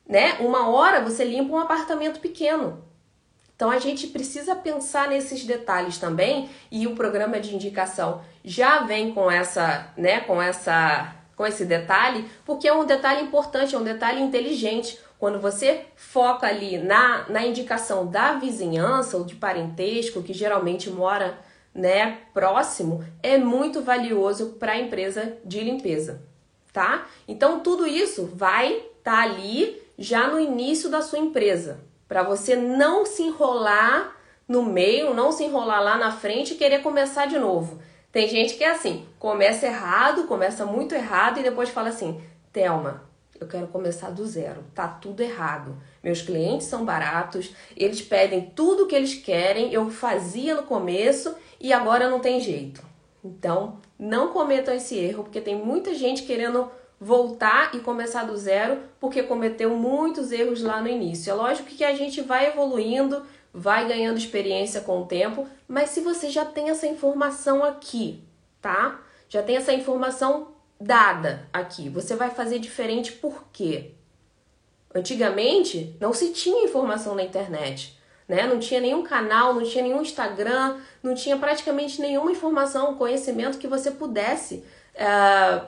[0.09, 0.39] né?
[0.41, 2.83] Uma hora você limpa um apartamento pequeno.
[3.55, 9.13] Então a gente precisa pensar nesses detalhes também e o programa de indicação já vem
[9.15, 13.85] com essa, né, com essa com esse detalhe, porque é um detalhe importante, é um
[13.85, 14.99] detalhe inteligente.
[15.19, 21.39] Quando você foca ali na, na indicação da vizinhança ou de parentesco, que geralmente mora
[21.75, 26.23] né, próximo, é muito valioso para a empresa de limpeza,
[26.77, 27.07] tá?
[27.27, 32.55] Então tudo isso vai estar tá ali já no início da sua empresa, para você
[32.55, 34.15] não se enrolar
[34.47, 37.81] no meio, não se enrolar lá na frente e querer começar de novo.
[38.13, 42.21] Tem gente que é assim, começa errado, começa muito errado e depois fala assim:
[42.53, 43.03] "Telma,
[43.41, 44.63] eu quero começar do zero.
[44.75, 45.79] Tá tudo errado.
[46.05, 51.73] Meus clientes são baratos, eles pedem tudo que eles querem, eu fazia no começo e
[51.73, 52.85] agora não tem jeito.
[53.25, 58.79] Então, não cometam esse erro, porque tem muita gente querendo voltar e começar do zero
[58.99, 61.31] porque cometeu muitos erros lá no início.
[61.31, 66.01] É lógico que a gente vai evoluindo, vai ganhando experiência com o tempo, mas se
[66.01, 68.23] você já tem essa informação aqui,
[68.61, 69.01] tá?
[69.29, 70.49] Já tem essa informação
[70.81, 71.89] dada aqui.
[71.89, 73.93] Você vai fazer diferente por quê?
[74.95, 78.47] Antigamente não se tinha informação na internet, né?
[78.47, 83.69] Não tinha nenhum canal, não tinha nenhum Instagram, não tinha praticamente nenhuma informação, conhecimento que
[83.69, 85.67] você pudesse uh,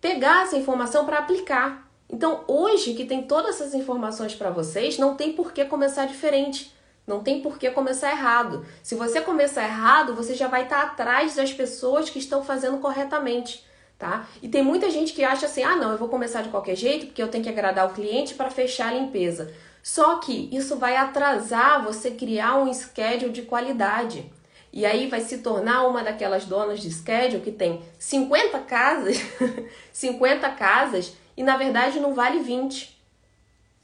[0.00, 1.90] pegar essa informação para aplicar.
[2.08, 6.74] Então, hoje que tem todas essas informações para vocês, não tem por que começar diferente.
[7.06, 8.66] Não tem por que começar errado.
[8.82, 12.78] Se você começar errado, você já vai estar tá atrás das pessoas que estão fazendo
[12.78, 13.64] corretamente
[13.98, 14.26] tá?
[14.42, 17.06] E tem muita gente que acha assim: "Ah, não, eu vou começar de qualquer jeito
[17.06, 19.52] porque eu tenho que agradar o cliente para fechar a limpeza".
[19.86, 24.28] Só que isso vai atrasar você criar um schedule de qualidade.
[24.72, 29.16] E aí vai se tornar uma daquelas donas de schedule que tem 50 casas,
[29.92, 33.00] 50 casas e na verdade não vale 20.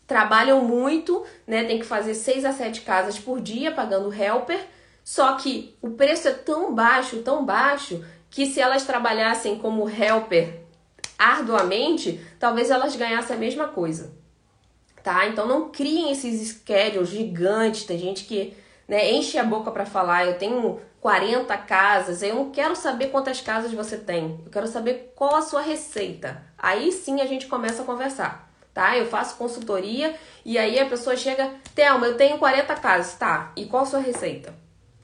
[0.05, 1.63] Trabalham muito, né?
[1.63, 4.59] Tem que fazer 6 a 7 casas por dia pagando helper,
[5.05, 10.63] só que o preço é tão baixo, tão baixo, que se elas trabalhassem como helper
[11.17, 14.21] arduamente, talvez elas ganhassem a mesma coisa.
[15.03, 15.27] Tá?
[15.27, 20.27] Então não criem esses schedules gigantes, tem gente que né, enche a boca para falar,
[20.27, 25.13] eu tenho 40 casas, eu não quero saber quantas casas você tem, eu quero saber
[25.17, 26.41] qual a sua receita.
[26.57, 28.97] Aí sim a gente começa a conversar, tá?
[28.97, 33.53] Eu faço consultoria e aí a pessoa chega, Thelma, eu tenho 40 casas, tá?
[33.57, 34.55] E qual a sua receita?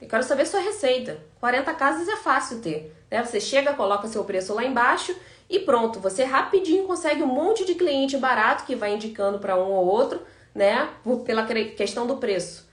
[0.01, 1.19] Eu quero saber sua receita.
[1.41, 2.95] 40 casas é fácil ter.
[3.11, 3.21] Né?
[3.23, 5.13] Você chega, coloca seu preço lá embaixo
[5.49, 9.71] e pronto, você rapidinho consegue um monte de cliente barato que vai indicando para um
[9.71, 10.21] ou outro,
[10.53, 10.89] né?
[11.25, 12.69] Pela questão do preço.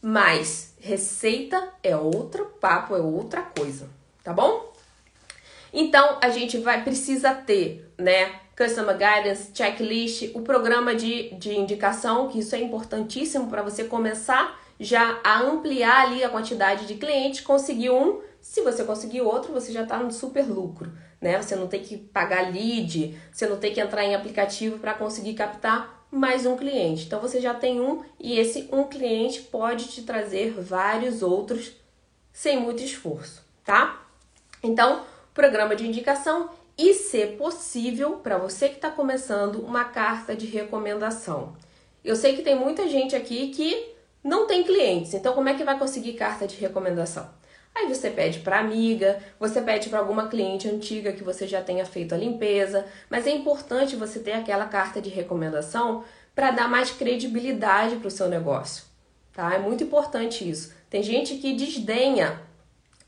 [0.00, 3.88] Mas receita é outro papo, é outra coisa,
[4.22, 4.72] tá bom?
[5.72, 8.32] Então a gente vai precisa ter, né?
[8.56, 14.60] Customer Guidance, Checklist, o programa de, de indicação, que isso é importantíssimo para você começar
[14.78, 19.70] já a ampliar ali a quantidade de clientes, conseguir um se você conseguir outro, você
[19.70, 20.90] já está no super lucro,
[21.20, 21.40] né?
[21.40, 25.34] Você não tem que pagar lead, você não tem que entrar em aplicativo para conseguir
[25.34, 27.04] captar mais um cliente.
[27.04, 31.72] Então você já tem um e esse um cliente pode te trazer vários outros
[32.32, 34.06] sem muito esforço, tá?
[34.62, 35.04] Então,
[35.34, 41.54] programa de indicação e, se possível, para você que está começando, uma carta de recomendação.
[42.02, 43.92] Eu sei que tem muita gente aqui que
[44.24, 45.12] não tem clientes.
[45.12, 47.28] Então, como é que vai conseguir carta de recomendação?
[47.74, 51.86] Aí você pede para amiga, você pede para alguma cliente antiga que você já tenha
[51.86, 56.04] feito a limpeza, mas é importante você ter aquela carta de recomendação
[56.34, 58.84] para dar mais credibilidade para o seu negócio,
[59.32, 59.54] tá?
[59.54, 60.74] É muito importante isso.
[60.88, 62.40] Tem gente que desdenha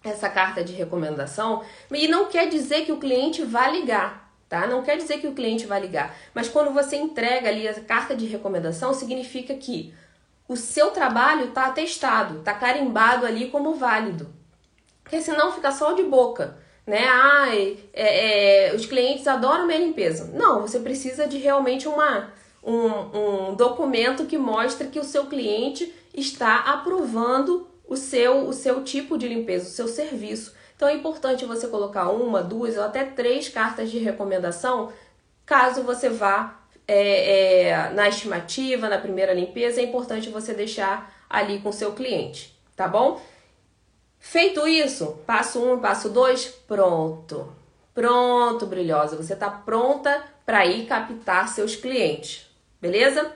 [0.04, 4.66] essa carta de recomendação e não quer dizer que o cliente vai ligar, tá?
[4.66, 8.14] Não quer dizer que o cliente vai ligar, mas quando você entrega ali a carta
[8.14, 9.94] de recomendação, significa que
[10.48, 14.41] o seu trabalho está atestado, está carimbado ali como válido.
[15.02, 17.06] Porque senão fica só de boca, né?
[17.08, 20.30] Ai, é, é, os clientes adoram minha limpeza.
[20.34, 25.92] Não, você precisa de realmente uma, um, um documento que mostre que o seu cliente
[26.14, 30.54] está aprovando o seu, o seu tipo de limpeza, o seu serviço.
[30.74, 34.92] Então é importante você colocar uma, duas ou até três cartas de recomendação
[35.44, 41.60] caso você vá é, é, na estimativa, na primeira limpeza, é importante você deixar ali
[41.60, 43.20] com o seu cliente, tá bom?
[44.24, 47.52] Feito isso, passo um, passo dois, pronto.
[47.92, 49.16] Pronto, brilhosa.
[49.16, 52.48] Você está pronta para ir captar seus clientes,
[52.80, 53.32] beleza?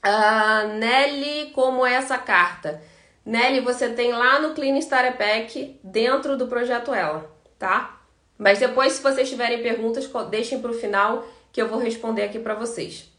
[0.00, 2.80] Ah, Nelly, como é essa carta?
[3.26, 8.00] Nelly, você tem lá no Clean Starter Pack dentro do projeto Ela, tá?
[8.38, 12.38] Mas depois, se vocês tiverem perguntas, deixem para o final que eu vou responder aqui
[12.38, 13.10] para vocês.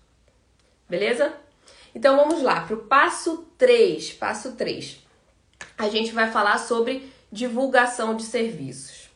[0.90, 1.34] Beleza?
[1.94, 4.14] Então vamos lá para o passo 3.
[4.14, 5.05] Passo 3
[5.78, 9.10] a gente vai falar sobre divulgação de serviços.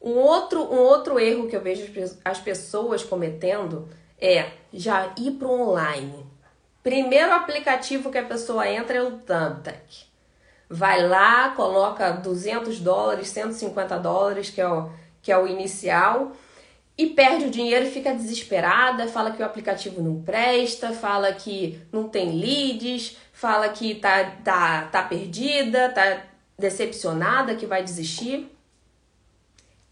[0.00, 1.92] Um outro, um outro erro que eu vejo
[2.24, 3.88] as pessoas cometendo
[4.20, 6.26] é já ir para o online.
[6.82, 10.06] Primeiro aplicativo que a pessoa entra é o Thumbtack.
[10.70, 14.90] Vai lá, coloca 200 dólares, 150 dólares, que é o,
[15.20, 16.32] que é o inicial,
[16.98, 21.80] e perde o dinheiro e fica desesperada, fala que o aplicativo não presta, fala que
[21.92, 26.24] não tem leads, fala que tá, tá, tá perdida, tá
[26.58, 28.50] decepcionada, que vai desistir.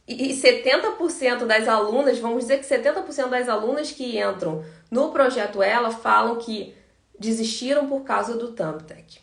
[0.08, 5.90] E 70% das alunas, vamos dizer que 70% das alunas que entram no projeto Ela
[5.92, 6.74] falam que
[7.18, 9.20] desistiram por causa do Thumbtack.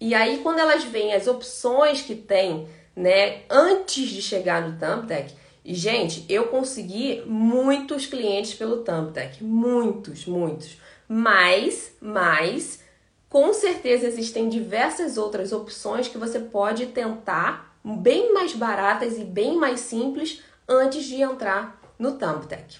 [0.00, 5.34] E aí, quando elas veem as opções que tem, né, antes de chegar no Thumbtack,
[5.64, 9.42] e, gente, eu consegui muitos clientes pelo Thumbtack.
[9.42, 10.76] Muitos, muitos.
[11.08, 12.84] Mas, mas,
[13.30, 19.56] com certeza existem diversas outras opções que você pode tentar, bem mais baratas e bem
[19.56, 22.78] mais simples, antes de entrar no Thumbtack.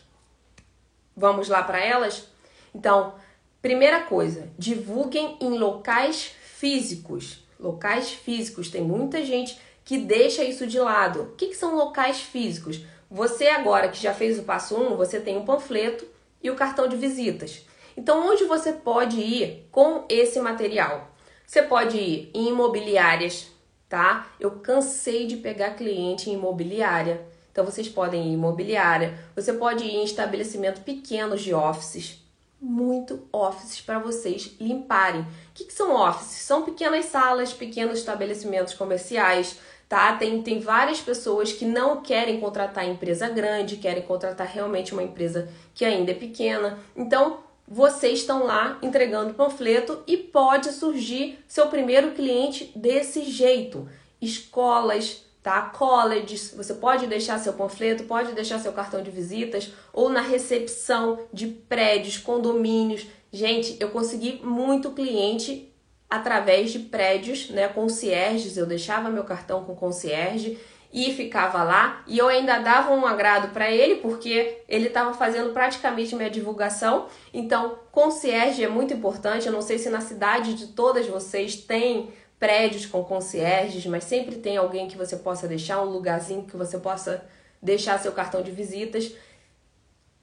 [1.16, 2.28] Vamos lá para elas?
[2.74, 3.14] Então,
[3.62, 7.46] primeira coisa, divulguem em locais físicos.
[7.58, 11.22] Locais físicos, tem muita gente que deixa isso de lado.
[11.22, 12.80] O que, que são locais físicos?
[13.10, 16.06] Você agora que já fez o passo 1, um, você tem um panfleto
[16.42, 17.64] e o cartão de visitas.
[17.96, 21.10] Então, onde você pode ir com esse material?
[21.46, 23.46] Você pode ir em imobiliárias,
[23.88, 24.26] tá?
[24.40, 27.24] Eu cansei de pegar cliente em imobiliária.
[27.52, 29.16] Então, vocês podem ir em imobiliária.
[29.36, 32.20] Você pode ir em estabelecimento pequenos de offices.
[32.60, 35.20] Muito offices para vocês limparem.
[35.20, 36.42] O que, que são offices?
[36.42, 39.58] São pequenas salas, pequenos estabelecimentos comerciais
[39.94, 40.16] tá?
[40.16, 45.48] Tem, tem várias pessoas que não querem contratar empresa grande, querem contratar realmente uma empresa
[45.72, 46.80] que ainda é pequena.
[46.96, 53.88] Então, vocês estão lá entregando panfleto e pode surgir seu primeiro cliente desse jeito.
[54.20, 55.62] Escolas, tá?
[55.62, 61.20] Colleges, você pode deixar seu panfleto, pode deixar seu cartão de visitas ou na recepção
[61.32, 63.06] de prédios, condomínios.
[63.32, 65.72] Gente, eu consegui muito cliente
[66.14, 70.58] através de prédios, né, concierges, eu deixava meu cartão com concierge
[70.92, 75.52] e ficava lá e eu ainda dava um agrado para ele porque ele estava fazendo
[75.52, 77.08] praticamente minha divulgação.
[77.32, 79.46] Então, concierge é muito importante.
[79.46, 84.36] Eu não sei se na cidade de todas vocês tem prédios com concierges, mas sempre
[84.36, 87.24] tem alguém que você possa deixar um lugarzinho que você possa
[87.60, 89.12] deixar seu cartão de visitas.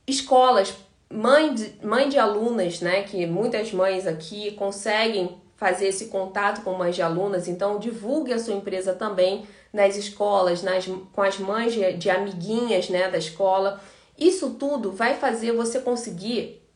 [0.08, 0.74] Escolas,
[1.10, 6.74] mãe de, mãe de alunas, né, que muitas mães aqui conseguem fazer esse contato com
[6.74, 11.72] mães de alunas, então divulgue a sua empresa também nas escolas, nas, com as mães
[11.72, 13.80] de, de amiguinhas né, da escola.
[14.18, 16.68] Isso tudo vai fazer você conseguir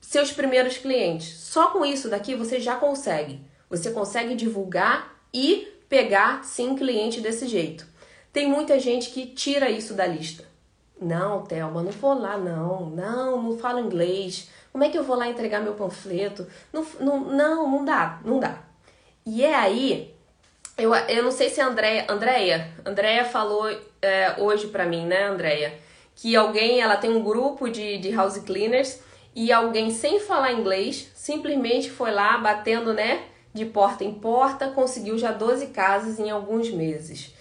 [0.00, 1.28] seus primeiros clientes.
[1.28, 3.40] Só com isso daqui você já consegue.
[3.70, 7.86] Você consegue divulgar e pegar sim cliente desse jeito.
[8.32, 10.44] Tem muita gente que tira isso da lista.
[11.00, 12.90] Não, Thelma, não vou lá, não.
[12.90, 14.50] Não, não falo inglês.
[14.74, 16.48] Como é que eu vou lá entregar meu panfleto?
[16.72, 18.58] Não, não, não, não dá, não dá.
[19.24, 20.12] E é aí,
[20.76, 23.70] eu, eu não sei se a Andréia, Andréia, Andréia falou
[24.02, 25.78] é, hoje pra mim, né, Andréia?
[26.16, 28.98] Que alguém, ela tem um grupo de, de house cleaners
[29.32, 33.26] e alguém sem falar inglês simplesmente foi lá batendo, né?
[33.54, 37.32] de porta em porta, conseguiu já 12 casas em alguns meses.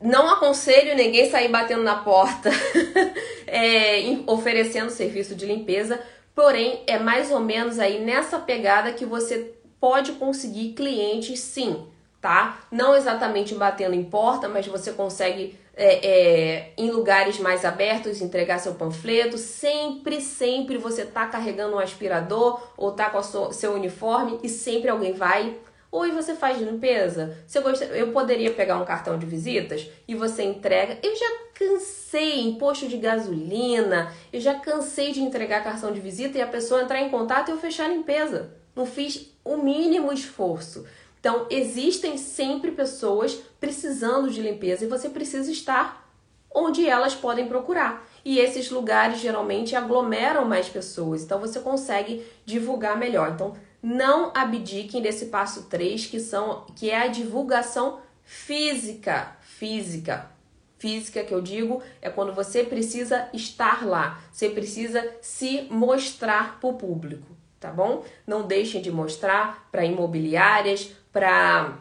[0.00, 2.50] Não aconselho ninguém sair batendo na porta,
[3.46, 6.00] é, oferecendo serviço de limpeza,
[6.34, 11.84] porém é mais ou menos aí nessa pegada que você pode conseguir clientes sim,
[12.20, 12.60] tá?
[12.70, 18.58] Não exatamente batendo em porta, mas você consegue é, é, em lugares mais abertos entregar
[18.58, 19.38] seu panfleto.
[19.38, 24.90] Sempre, sempre você tá carregando um aspirador ou tá com o seu uniforme e sempre
[24.90, 25.56] alguém vai
[25.90, 27.34] Oi, você faz limpeza?
[27.46, 27.86] Você gosta...
[27.86, 30.98] Eu poderia pegar um cartão de visitas e você entrega.
[31.02, 36.36] Eu já cansei em posto de gasolina, eu já cansei de entregar cartão de visita
[36.36, 38.50] e a pessoa entrar em contato e eu fechar a limpeza.
[38.76, 40.84] Não fiz o mínimo esforço.
[41.18, 46.06] Então, existem sempre pessoas precisando de limpeza e você precisa estar
[46.54, 48.06] onde elas podem procurar.
[48.24, 53.32] E esses lugares geralmente aglomeram mais pessoas, então você consegue divulgar melhor.
[53.32, 60.30] Então, não abdiquem desse passo 3, que são que é a divulgação física, física.
[60.78, 66.70] Física que eu digo é quando você precisa estar lá, você precisa se mostrar para
[66.70, 67.26] o público,
[67.58, 68.04] tá bom?
[68.26, 71.78] Não deixem de mostrar para imobiliárias, para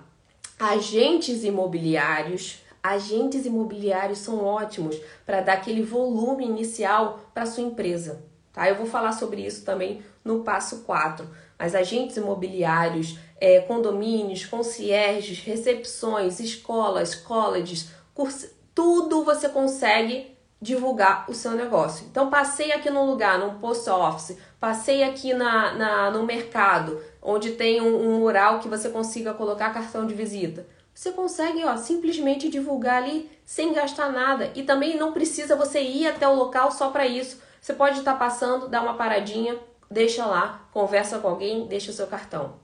[0.59, 2.63] agentes imobiliários.
[2.81, 4.95] Agentes imobiliários são ótimos
[5.25, 8.23] para dar aquele volume inicial para sua empresa,
[8.53, 8.67] tá?
[8.67, 11.27] Eu vou falar sobre isso também no passo 4
[11.57, 21.33] mas agentes imobiliários, é, condomínios, concierges, recepções, escolas, colleges, curso, tudo você consegue divulgar o
[21.33, 22.05] seu negócio.
[22.09, 27.51] Então, passei aqui num lugar, num post office, passei aqui na, na, no mercado, onde
[27.51, 30.65] tem um, um mural que você consiga colocar cartão de visita.
[30.93, 34.51] Você consegue ó, simplesmente divulgar ali sem gastar nada.
[34.55, 37.39] E também não precisa você ir até o local só para isso.
[37.61, 39.59] Você pode estar passando, dar uma paradinha,
[39.89, 42.55] deixa lá, conversa com alguém, deixa o seu cartão.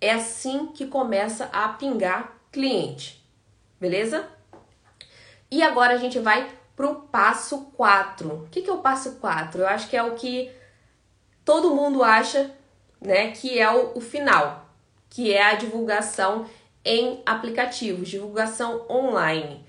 [0.00, 3.24] É assim que começa a pingar cliente,
[3.80, 4.28] beleza?
[5.50, 8.28] E agora a gente vai pro passo 4.
[8.28, 9.62] O que, que é o passo 4?
[9.62, 10.50] Eu acho que é o que
[11.44, 12.50] todo mundo acha,
[13.00, 14.68] né, que é o, o final,
[15.08, 16.46] que é a divulgação
[16.84, 19.64] em aplicativos, divulgação online.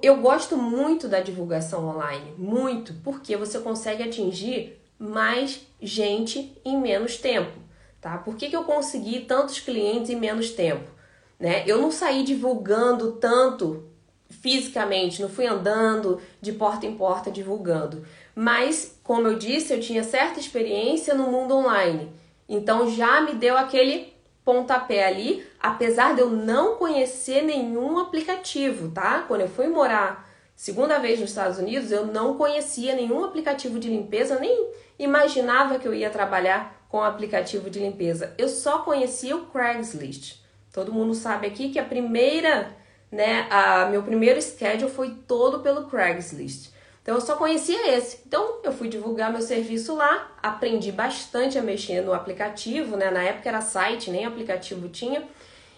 [0.00, 7.16] Eu gosto muito da divulgação online, muito, porque você consegue atingir mais gente em menos
[7.16, 7.52] tempo,
[8.00, 8.18] tá?
[8.18, 10.90] Por que, que eu consegui tantos clientes em menos tempo?
[11.38, 11.64] Né?
[11.66, 13.84] Eu não saí divulgando tanto
[14.28, 18.04] fisicamente, não fui andando de porta em porta divulgando,
[18.34, 22.10] mas como eu disse, eu tinha certa experiência no mundo online,
[22.48, 24.14] então já me deu aquele
[24.44, 29.24] pontapé ali, apesar de eu não conhecer nenhum aplicativo, tá?
[29.26, 33.88] Quando eu fui morar segunda vez nos Estados Unidos, eu não conhecia nenhum aplicativo de
[33.88, 38.34] limpeza, nem imaginava que eu ia trabalhar com aplicativo de limpeza.
[38.38, 40.36] Eu só conhecia o Craigslist.
[40.72, 42.74] Todo mundo sabe aqui que a primeira,
[43.10, 46.72] né, a meu primeiro schedule foi todo pelo Craigslist.
[47.02, 48.20] Então eu só conhecia esse.
[48.26, 53.10] Então eu fui divulgar meu serviço lá, aprendi bastante a mexer no aplicativo, né?
[53.10, 55.22] Na época era site, nem aplicativo tinha,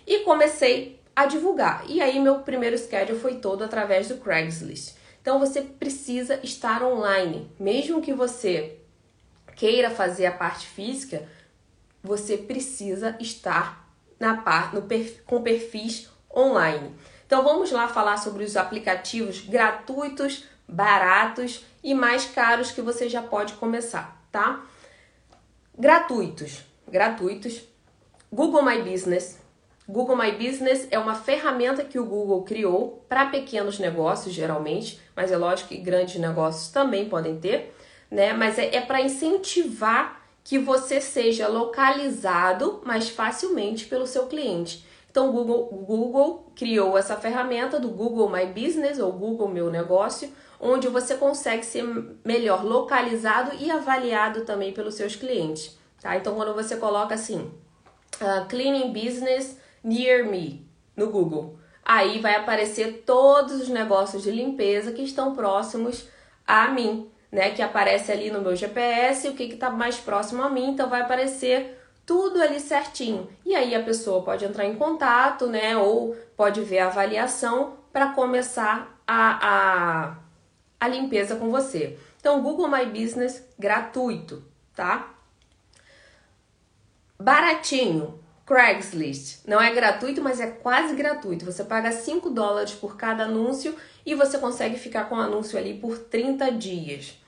[0.07, 1.85] e comecei a divulgar.
[1.89, 4.95] E aí meu primeiro schedule foi todo através do Craigslist.
[5.21, 8.79] Então você precisa estar online, mesmo que você
[9.57, 11.27] queira fazer a parte física,
[12.03, 13.91] você precisa estar
[14.21, 14.87] na parte no
[15.27, 16.95] com perfis online.
[17.27, 23.23] Então vamos lá falar sobre os aplicativos gratuitos, baratos e mais caros que você já
[23.23, 24.65] pode começar, tá?
[25.77, 27.63] Gratuitos, gratuitos.
[28.33, 29.39] Google My Business.
[29.89, 35.31] Google My Business é uma ferramenta que o Google criou para pequenos negócios, geralmente, mas
[35.31, 37.76] é lógico que grandes negócios também podem ter
[38.11, 38.33] né?
[38.33, 44.87] Mas é, é para incentivar que você seja localizado mais facilmente pelo seu cliente.
[45.11, 50.31] Então, o Google, Google criou essa ferramenta do Google My Business ou Google Meu Negócio,
[50.61, 51.85] onde você consegue ser
[52.25, 55.77] melhor localizado e avaliado também pelos seus clientes.
[56.01, 56.17] Tá?
[56.17, 57.51] Então, quando você coloca assim,
[58.21, 64.93] uh, Cleaning Business Near Me no Google, aí vai aparecer todos os negócios de limpeza
[64.93, 66.09] que estão próximos
[66.47, 70.49] a mim né, que aparece ali no meu GPS, o que está mais próximo a
[70.49, 73.29] mim, então vai aparecer tudo ali certinho.
[73.45, 78.13] E aí a pessoa pode entrar em contato, né, ou pode ver a avaliação para
[78.13, 80.17] começar a, a,
[80.81, 81.99] a limpeza com você.
[82.21, 84.43] Então, Google My Business gratuito,
[84.75, 85.15] tá?
[87.19, 89.41] Baratinho, Craigslist.
[89.45, 91.45] Não é gratuito, mas é quase gratuito.
[91.45, 93.75] Você paga 5 dólares por cada anúncio
[94.07, 97.19] e você consegue ficar com o anúncio ali por 30 dias.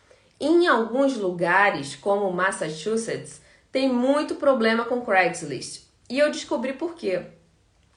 [0.40, 3.40] Em alguns lugares, como Massachusetts,
[3.72, 5.88] tem muito problema com Craigslist.
[6.08, 7.22] E eu descobri por quê.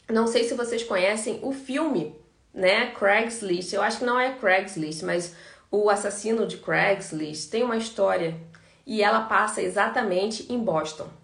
[0.10, 2.16] Não sei se vocês conhecem o filme,
[2.52, 2.88] né?
[2.88, 3.72] Craigslist.
[3.72, 5.36] Eu acho que não é Craigslist, mas
[5.70, 8.36] o assassino de Craigslist tem uma história
[8.84, 11.21] e ela passa exatamente em Boston.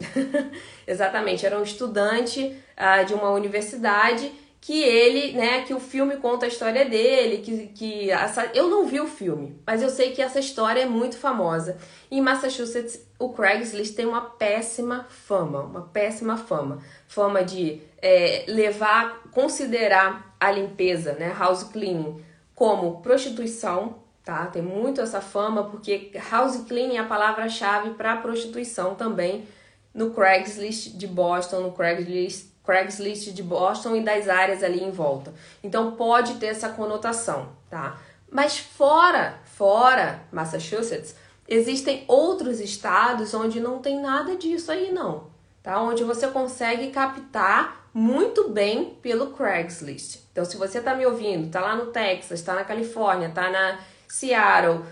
[0.86, 4.32] exatamente, era um estudante uh, de uma universidade
[4.64, 8.86] que ele, né, que o filme conta a história dele, que, que essa, eu não
[8.86, 11.76] vi o filme, mas eu sei que essa história é muito famosa.
[12.10, 19.24] Em Massachusetts, o Craigslist tem uma péssima fama, uma péssima fama, fama de é, levar,
[19.32, 22.24] considerar a limpeza, né, house cleaning,
[22.54, 24.46] como prostituição, tá?
[24.46, 29.46] Tem muito essa fama porque house cleaning é a palavra-chave para prostituição também
[29.94, 35.34] no Craigslist de Boston, no Craigslist Craigslist de Boston e das áreas ali em volta.
[35.62, 37.98] Então pode ter essa conotação, tá?
[38.30, 41.14] Mas fora, fora Massachusetts,
[41.46, 45.26] existem outros estados onde não tem nada disso aí não,
[45.62, 45.80] tá?
[45.80, 50.20] Onde você consegue captar muito bem pelo Craigslist.
[50.32, 53.78] Então se você tá me ouvindo, tá lá no Texas, tá na Califórnia, tá na
[54.08, 54.84] Seattle,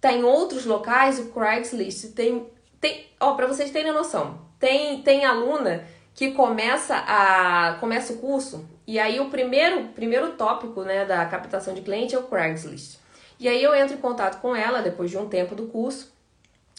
[0.00, 2.50] tá em outros locais, o Craigslist tem
[2.80, 5.84] tem, ó, para vocês terem noção, tem tem aluna
[6.14, 11.74] que começa a começa o curso e aí o primeiro primeiro tópico né da captação
[11.74, 12.98] de cliente é o Craigslist
[13.38, 16.12] e aí eu entro em contato com ela depois de um tempo do curso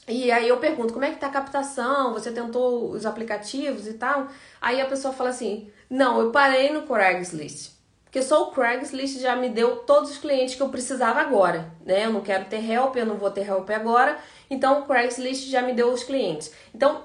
[0.08, 3.94] e aí eu pergunto como é que tá a captação você tentou os aplicativos e
[3.94, 4.28] tal
[4.62, 9.36] aí a pessoa fala assim não eu parei no Craigslist porque só o Craigslist já
[9.36, 12.06] me deu todos os clientes que eu precisava agora, né?
[12.06, 14.18] Eu não quero ter help, eu não vou ter help agora,
[14.50, 16.52] então o Craigslist já me deu os clientes.
[16.74, 17.04] Então,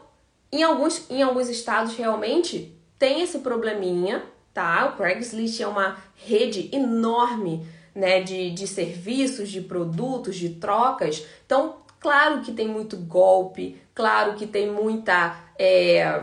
[0.55, 4.87] em alguns, em alguns estados realmente tem esse probleminha, tá?
[4.87, 11.27] O Craigslist é uma rede enorme, né, de, de serviços, de produtos, de trocas.
[11.45, 16.23] Então, claro que tem muito golpe, claro que tem muita é,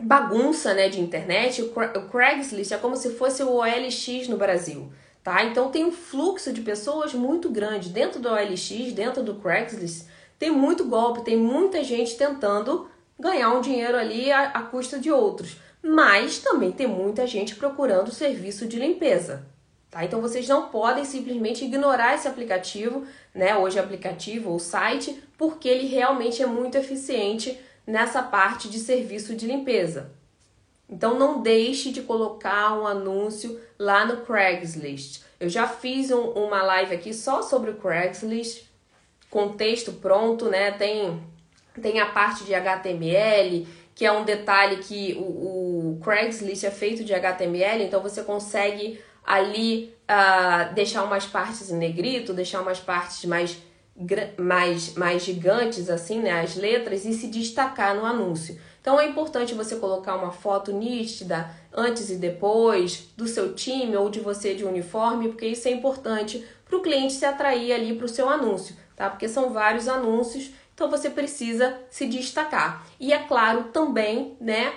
[0.00, 1.60] bagunça, né, de internet.
[1.60, 4.92] O, o Craigslist é como se fosse o OLX no Brasil.
[5.24, 5.42] Tá?
[5.42, 10.06] Então tem um fluxo de pessoas muito grande dentro do OLX, dentro do Craigslist,
[10.38, 12.86] tem muito golpe, tem muita gente tentando
[13.18, 15.56] ganhar um dinheiro ali à, à custa de outros.
[15.82, 19.46] Mas também tem muita gente procurando serviço de limpeza.
[19.90, 20.04] Tá?
[20.04, 23.56] Então vocês não podem simplesmente ignorar esse aplicativo, né?
[23.56, 29.46] Hoje aplicativo ou site, porque ele realmente é muito eficiente nessa parte de serviço de
[29.46, 30.10] limpeza.
[30.88, 35.22] Então não deixe de colocar um anúncio lá no Craigslist.
[35.38, 38.64] Eu já fiz um, uma live aqui só sobre o Craigslist,
[39.30, 40.72] com texto pronto, né?
[40.72, 41.22] Tem
[41.80, 47.04] tem a parte de HTML, que é um detalhe que o, o Craigslist é feito
[47.04, 53.24] de HTML, então você consegue ali uh, deixar umas partes em negrito, deixar umas partes
[53.24, 53.56] mais,
[54.36, 58.58] mais, mais gigantes, assim, né, as letras, e se destacar no anúncio.
[58.80, 64.10] Então é importante você colocar uma foto nítida antes e depois do seu time ou
[64.10, 68.04] de você de uniforme, porque isso é importante para o cliente se atrair ali para
[68.04, 69.08] o seu anúncio, tá?
[69.08, 72.86] Porque são vários anúncios então você precisa se destacar.
[72.98, 74.74] E é claro também, né,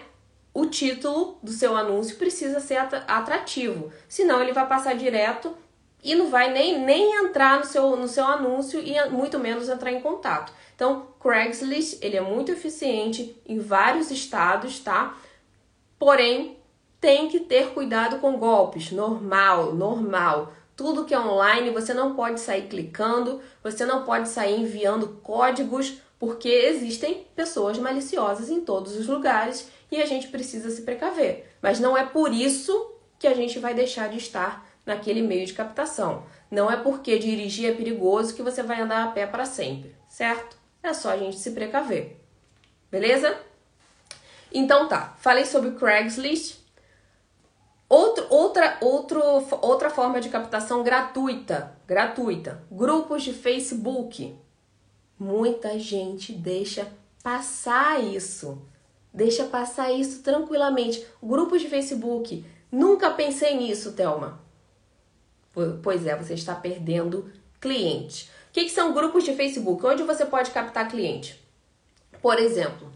[0.53, 2.77] o título do seu anúncio precisa ser
[3.07, 5.55] atrativo, senão ele vai passar direto
[6.03, 9.91] e não vai nem, nem entrar no seu, no seu anúncio e muito menos entrar
[9.91, 10.53] em contato.
[10.75, 15.17] Então, Craigslist, ele é muito eficiente em vários estados, tá?
[15.97, 16.57] Porém,
[17.01, 20.53] tem que ter cuidado com golpes, normal, normal.
[20.77, 25.95] Tudo que é online você não pode sair clicando, você não pode sair enviando códigos,
[26.19, 31.49] porque existem pessoas maliciosas em todos os lugares e a gente precisa se precaver.
[31.63, 35.53] Mas não é por isso que a gente vai deixar de estar naquele meio de
[35.53, 36.23] captação.
[36.49, 40.57] Não é porque dirigir é perigoso que você vai andar a pé para sempre, certo?
[40.83, 42.21] É só a gente se precaver.
[42.91, 43.35] Beleza?
[44.53, 46.56] Então tá, falei sobre Craigslist,
[47.89, 49.21] Outro, outra, outro,
[49.61, 54.37] outra forma de captação gratuita, gratuita, grupos de Facebook.
[55.17, 56.91] Muita gente deixa
[57.23, 58.61] passar isso,
[59.13, 61.05] deixa passar isso tranquilamente.
[61.23, 64.41] Grupos de Facebook, nunca pensei nisso, Thelma.
[65.81, 68.29] Pois é, você está perdendo cliente.
[68.49, 69.85] O que, que são grupos de Facebook?
[69.85, 71.41] Onde você pode captar cliente?
[72.21, 72.91] Por exemplo,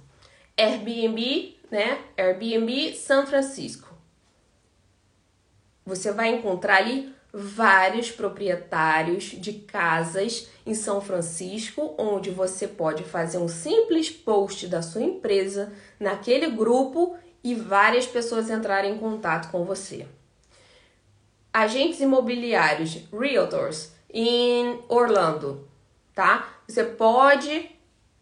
[0.58, 2.04] Airbnb, né?
[2.18, 3.91] Airbnb São Francisco
[5.86, 13.38] você vai encontrar ali vários proprietários de casas em São Francisco, onde você pode fazer
[13.38, 19.64] um simples post da sua empresa naquele grupo e várias pessoas entrarem em contato com
[19.64, 20.06] você.
[21.54, 25.68] Agentes imobiliários, realtors em Orlando,
[26.14, 26.50] tá?
[26.68, 27.72] Você pode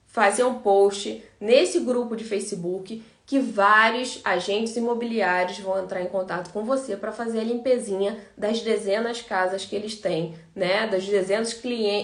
[0.05, 6.51] fazer um post nesse grupo de Facebook que vários agentes imobiliários vão entrar em contato
[6.51, 10.87] com você para fazer a limpezinha das dezenas de casas que eles têm, né?
[10.87, 11.55] Das dezenas,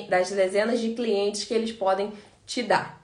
[0.08, 2.14] das dezenas de clientes que eles podem
[2.46, 3.02] te dar.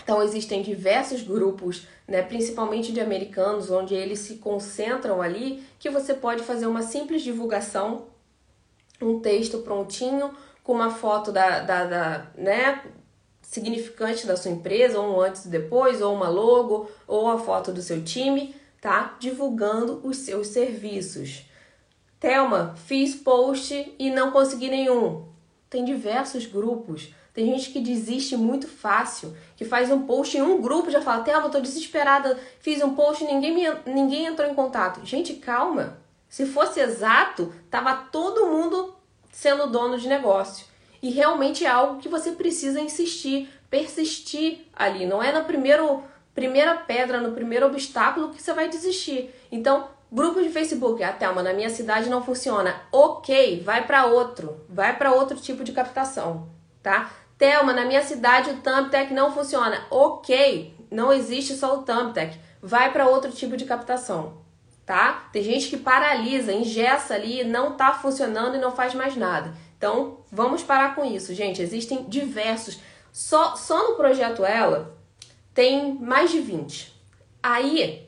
[0.00, 6.14] Então existem diversos grupos, né, principalmente de americanos, onde eles se concentram ali, que você
[6.14, 8.06] pode fazer uma simples divulgação,
[9.02, 10.32] um texto prontinho
[10.62, 12.80] com uma foto da, da, da né,
[13.50, 17.72] significante da sua empresa, ou um antes e depois, ou uma logo, ou a foto
[17.72, 19.16] do seu time, tá?
[19.18, 21.42] Divulgando os seus serviços.
[22.20, 25.26] Telma, fiz post e não consegui nenhum.
[25.68, 27.12] Tem diversos grupos.
[27.34, 31.24] Tem gente que desiste muito fácil, que faz um post em um grupo já fala:
[31.24, 35.04] Telma, tô desesperada, fiz um post e ninguém, ninguém entrou em contato.
[35.04, 35.98] Gente, calma.
[36.28, 38.94] Se fosse exato, tava todo mundo
[39.32, 40.69] sendo dono de negócio.
[41.02, 45.06] E realmente é algo que você precisa insistir, persistir ali.
[45.06, 46.02] Não é na primeiro,
[46.34, 49.34] primeira pedra, no primeiro obstáculo que você vai desistir.
[49.50, 52.82] Então, grupo de Facebook, ah, Thelma, na minha cidade não funciona.
[52.92, 54.60] Ok, vai para outro.
[54.68, 56.48] Vai para outro tipo de captação,
[56.82, 57.10] tá?
[57.38, 59.86] Thelma, na minha cidade o Thumbtack não funciona.
[59.90, 62.38] Ok, não existe só o Thumbtack.
[62.60, 64.42] Vai para outro tipo de captação,
[64.84, 65.30] tá?
[65.32, 69.54] Tem gente que paralisa, ingessa ali, não tá funcionando e não faz mais nada.
[69.80, 71.62] Então, vamos parar com isso, gente.
[71.62, 72.78] Existem diversos.
[73.10, 74.94] Só, só no projeto Ela
[75.54, 76.94] tem mais de 20.
[77.42, 78.06] Aí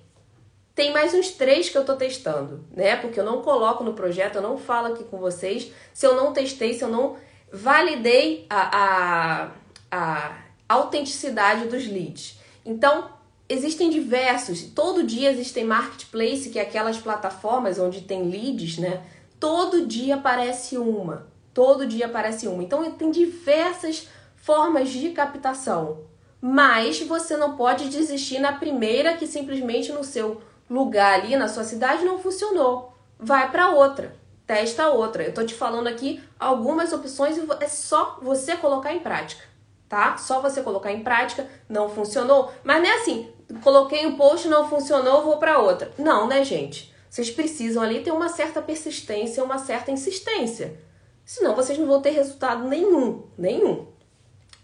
[0.74, 2.96] tem mais uns três que eu tô testando, né?
[2.96, 6.34] Porque eu não coloco no projeto, eu não falo aqui com vocês se eu não
[6.34, 7.16] testei, se eu não
[7.50, 9.50] validei a, a,
[9.90, 12.38] a autenticidade dos leads.
[12.66, 13.08] Então,
[13.48, 14.60] existem diversos.
[14.60, 19.02] Todo dia existem marketplace, que é aquelas plataformas onde tem leads, né?
[19.40, 21.31] Todo dia aparece uma.
[21.54, 22.62] Todo dia aparece uma.
[22.62, 26.00] Então tem diversas formas de captação.
[26.40, 31.62] Mas você não pode desistir na primeira que simplesmente no seu lugar ali, na sua
[31.62, 32.92] cidade, não funcionou.
[33.18, 34.16] Vai para outra.
[34.46, 35.22] Testa outra.
[35.22, 39.44] Eu tô te falando aqui algumas opções e é só você colocar em prática,
[39.88, 40.16] tá?
[40.16, 42.52] Só você colocar em prática, não funcionou.
[42.64, 43.32] Mas não é assim,
[43.62, 45.92] coloquei um post, não funcionou, vou para outra.
[45.96, 46.92] Não, né, gente?
[47.08, 50.76] Vocês precisam ali ter uma certa persistência, uma certa insistência.
[51.24, 53.86] Senão vocês não vão ter resultado nenhum, nenhum.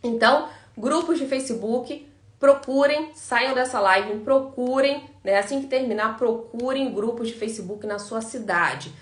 [0.03, 2.07] Então, grupos de Facebook,
[2.39, 8.21] procurem, saiam dessa live, procurem, né, assim que terminar, procurem grupos de Facebook na sua
[8.21, 8.93] cidade.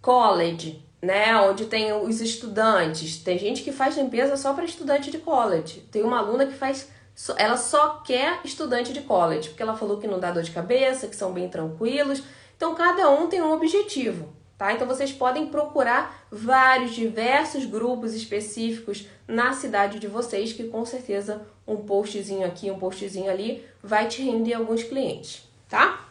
[0.00, 3.18] College, né, onde tem os estudantes.
[3.18, 5.80] Tem gente que faz limpeza só para estudante de college.
[5.90, 6.88] Tem uma aluna que faz
[7.36, 11.08] ela só quer estudante de college, porque ela falou que não dá dor de cabeça,
[11.08, 12.22] que são bem tranquilos.
[12.56, 14.72] Então cada um tem um objetivo tá?
[14.72, 21.46] Então vocês podem procurar vários diversos grupos específicos na cidade de vocês, que com certeza
[21.66, 26.08] um postzinho aqui, um postzinho ali vai te render alguns clientes, tá?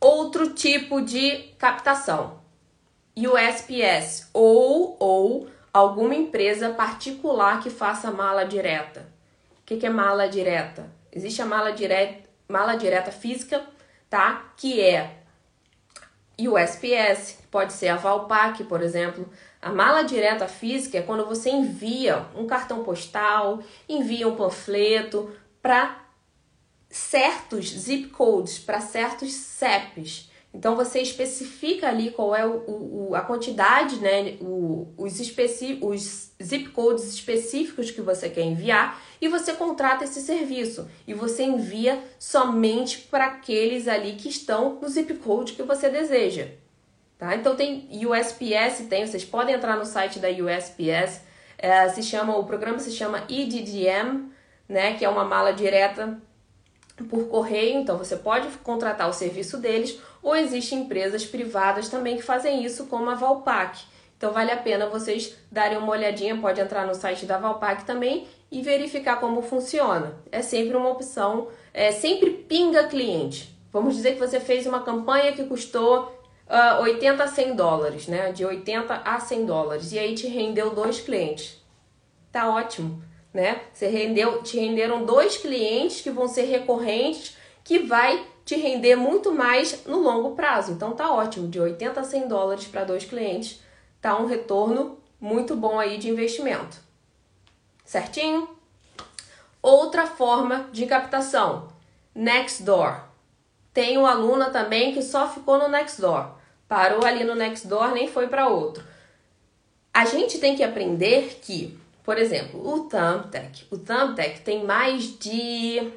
[0.00, 2.38] Outro tipo de captação,
[3.16, 9.08] USPS ou ou alguma empresa particular que faça mala direta.
[9.60, 10.88] O que, que é mala direta?
[11.12, 13.64] Existe a mala direta, mala direta física,
[14.08, 14.52] tá?
[14.56, 15.25] Que é
[16.38, 19.28] e o SPS, pode ser a Valpac, por exemplo.
[19.60, 26.04] A mala direta física é quando você envia um cartão postal, envia um panfleto para
[26.90, 30.30] certos zip codes, para certos CEPs.
[30.52, 36.32] Então você especifica ali qual é o, o a quantidade, né, o, os, especi os
[36.42, 42.02] zip codes específicos que você quer enviar e você contrata esse serviço e você envia
[42.18, 46.48] somente para aqueles ali que estão no zip code que você deseja.
[47.18, 47.34] Tá?
[47.34, 51.22] Então tem USPS, tem, vocês podem entrar no site da USPS,
[51.58, 54.30] é, se chama, o programa se chama EDDM,
[54.68, 56.20] né, que é uma mala direta
[57.04, 62.22] por correio, então você pode contratar o serviço deles, ou existem empresas privadas também que
[62.22, 63.84] fazem isso, como a Valpac.
[64.16, 68.26] Então vale a pena vocês darem uma olhadinha, pode entrar no site da Valpac também
[68.50, 70.14] e verificar como funciona.
[70.32, 73.54] É sempre uma opção, é sempre pinga cliente.
[73.70, 76.18] Vamos dizer que você fez uma campanha que custou
[76.48, 78.32] uh, 80 a 100 dólares, né?
[78.32, 79.92] De 80 a 100 dólares.
[79.92, 81.62] E aí te rendeu dois clientes.
[82.32, 83.02] Tá ótimo
[83.36, 83.60] né?
[83.70, 89.30] Você rendeu, te renderam dois clientes que vão ser recorrentes, que vai te render muito
[89.30, 90.72] mais no longo prazo.
[90.72, 93.60] Então tá ótimo, de 80 a 100 dólares para dois clientes,
[94.00, 96.78] tá um retorno muito bom aí de investimento.
[97.84, 98.48] Certinho?
[99.60, 101.68] Outra forma de captação,
[102.14, 103.02] Nextdoor.
[103.74, 106.30] Tem uma aluna também que só ficou no Nextdoor.
[106.66, 108.82] Parou ali no Nextdoor, nem foi para outro.
[109.92, 113.66] A gente tem que aprender que por exemplo, o Thumbtack.
[113.68, 115.92] O Thumbtack tem mais de.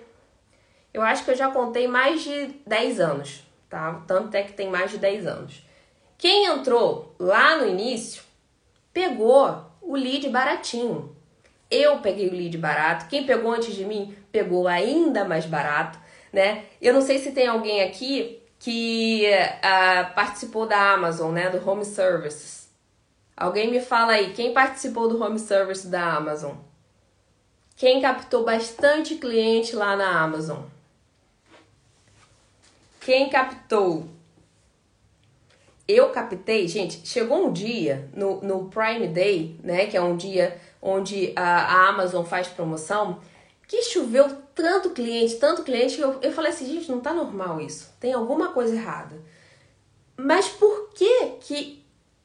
[0.91, 4.03] Eu acho que eu já contei mais de 10 anos, tá?
[4.33, 5.63] É que tem mais de 10 anos.
[6.17, 8.23] Quem entrou lá no início
[8.91, 11.15] pegou o lead baratinho.
[11.69, 13.05] Eu peguei o lead barato.
[13.07, 15.99] Quem pegou antes de mim pegou ainda mais barato,
[16.33, 16.65] né?
[16.81, 21.51] Eu não sei se tem alguém aqui que uh, participou da Amazon, né?
[21.51, 22.58] Do Home Services.
[23.39, 26.55] Alguém me fala aí, quem participou do Home Service da Amazon?
[27.77, 30.63] Quem captou bastante cliente lá na Amazon?
[32.99, 34.09] Quem captou?
[35.87, 39.85] Eu captei, gente, chegou um dia no, no Prime Day, né?
[39.85, 43.21] Que é um dia onde a, a Amazon faz promoção,
[43.65, 47.61] que choveu tanto cliente, tanto cliente, que eu, eu falei assim, gente, não tá normal
[47.61, 47.89] isso.
[48.01, 49.15] Tem alguma coisa errada.
[50.17, 51.79] Mas por que que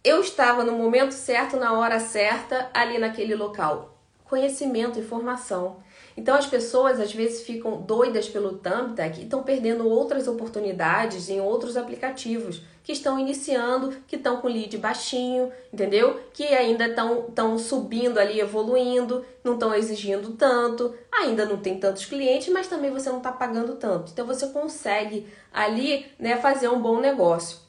[0.04, 3.94] eu estava no momento certo, na hora certa, ali naquele local?
[4.34, 5.76] conhecimento, informação.
[6.16, 11.40] Então as pessoas às vezes ficam doidas pelo Thumbtack e estão perdendo outras oportunidades em
[11.40, 16.20] outros aplicativos que estão iniciando, que estão com lead baixinho, entendeu?
[16.32, 22.52] Que ainda estão subindo ali, evoluindo, não estão exigindo tanto, ainda não tem tantos clientes,
[22.52, 24.12] mas também você não está pagando tanto.
[24.12, 27.63] Então você consegue ali, né, fazer um bom negócio.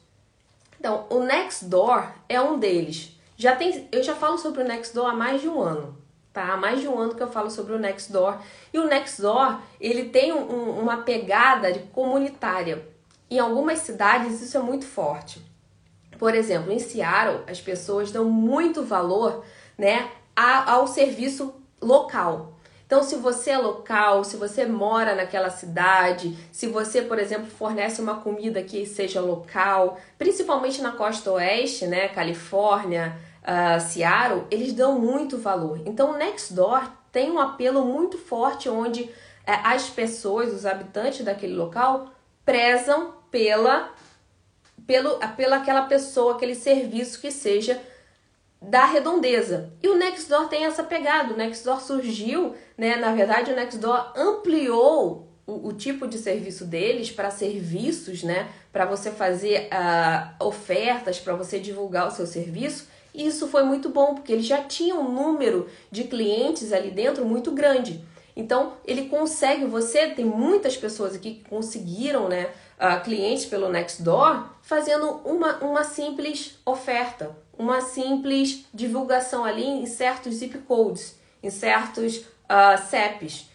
[0.78, 3.18] Então o Nextdoor é um deles.
[3.36, 6.06] Já tem, eu já falo sobre o Nextdoor há mais de um ano
[6.36, 6.52] tá?
[6.52, 8.36] Há mais de um ano que eu falo sobre o Nextdoor.
[8.70, 12.86] E o Nextdoor, ele tem um, um, uma pegada comunitária.
[13.30, 15.40] Em algumas cidades isso é muito forte.
[16.18, 19.44] Por exemplo, em Seattle, as pessoas dão muito valor,
[19.78, 22.55] né, ao serviço local.
[22.86, 28.00] Então, se você é local, se você mora naquela cidade, se você, por exemplo, fornece
[28.00, 35.00] uma comida que seja local, principalmente na costa oeste, né, Califórnia, uh, Seattle, eles dão
[35.00, 35.80] muito valor.
[35.84, 39.10] Então, o Nextdoor tem um apelo muito forte onde uh,
[39.64, 42.12] as pessoas, os habitantes daquele local,
[42.44, 43.90] prezam pela,
[44.86, 47.82] pelo, pela aquela pessoa, aquele serviço que seja
[48.60, 49.72] da redondeza.
[49.82, 51.34] E o Nextdoor tem essa pegada.
[51.34, 52.96] O Nextdoor surgiu, né?
[52.96, 58.48] Na verdade, o Nextdoor ampliou o, o tipo de serviço deles para serviços, né?
[58.72, 62.88] Para você fazer uh, ofertas, para você divulgar o seu serviço.
[63.14, 67.24] E isso foi muito bom, porque ele já tinha um número de clientes ali dentro
[67.24, 68.04] muito grande.
[68.36, 74.44] Então, ele consegue, você tem muitas pessoas aqui que conseguiram, né, uh, clientes pelo Nextdoor,
[74.60, 82.18] fazendo uma, uma simples oferta, uma simples divulgação ali em certos zip codes, em certos
[82.18, 83.48] uh, CEPs.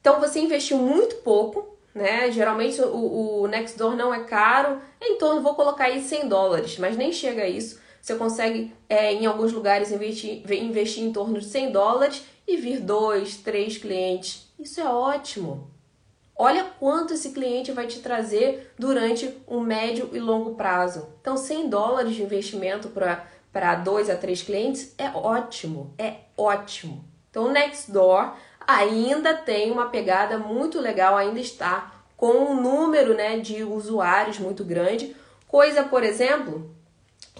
[0.00, 2.30] Então, você investiu muito pouco, né?
[2.30, 6.78] Geralmente o, o Nextdoor não é caro, é em torno, vou colocar aí 100 dólares,
[6.78, 7.80] mas nem chega a isso.
[8.02, 12.80] Você consegue, é, em alguns lugares, investir, investir em torno de 100 dólares e vir
[12.80, 14.46] dois, três clientes.
[14.58, 15.73] Isso é ótimo.
[16.36, 21.08] Olha quanto esse cliente vai te trazer durante um médio e longo prazo.
[21.20, 27.04] Então, 100 dólares de investimento para dois a três clientes é ótimo, é ótimo.
[27.30, 28.34] Então, o Nextdoor
[28.66, 34.64] ainda tem uma pegada muito legal, ainda está com um número né, de usuários muito
[34.64, 35.14] grande.
[35.46, 36.74] Coisa, por exemplo,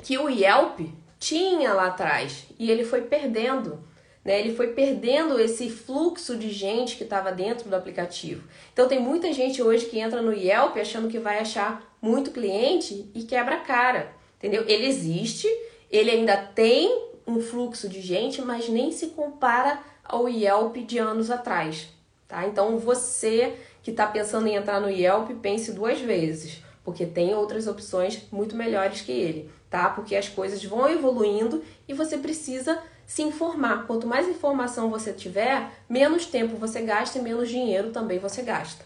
[0.03, 0.81] que o Yelp
[1.19, 3.83] tinha lá atrás e ele foi perdendo.
[4.25, 8.49] Né, ele foi perdendo esse fluxo de gente que estava dentro do aplicativo.
[8.73, 13.11] Então tem muita gente hoje que entra no Yelp achando que vai achar muito cliente
[13.15, 14.65] e quebra a cara, entendeu?
[14.67, 15.47] Ele existe,
[15.91, 21.31] ele ainda tem um fluxo de gente, mas nem se compara ao Yelp de anos
[21.31, 21.89] atrás,
[22.27, 22.47] tá?
[22.47, 27.67] Então você que está pensando em entrar no Yelp, pense duas vezes, porque tem outras
[27.67, 29.91] opções muito melhores que ele tá?
[29.91, 33.87] Porque as coisas vão evoluindo e você precisa se informar.
[33.87, 38.85] Quanto mais informação você tiver, menos tempo você gasta e menos dinheiro também você gasta.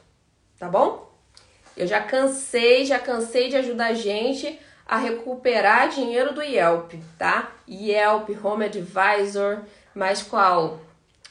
[0.59, 1.09] Tá bom?
[1.77, 7.53] Eu já cansei, já cansei de ajudar a gente a recuperar dinheiro do Yelp, tá?
[7.69, 9.61] Yelp, Home Advisor,
[9.95, 10.81] mas qual?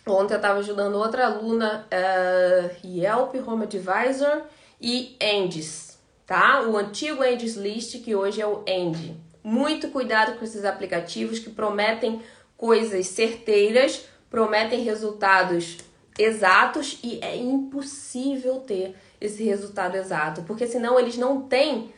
[0.07, 4.43] Ontem eu estava ajudando outra aluna, uh, Yelp, Home Advisor
[4.79, 6.61] e Endes, tá?
[6.61, 9.19] O antigo Endes List, que hoje é o End.
[9.43, 12.21] Muito cuidado com esses aplicativos que prometem
[12.57, 15.77] coisas certeiras, prometem resultados
[16.17, 21.93] exatos e é impossível ter esse resultado exato, porque senão eles não têm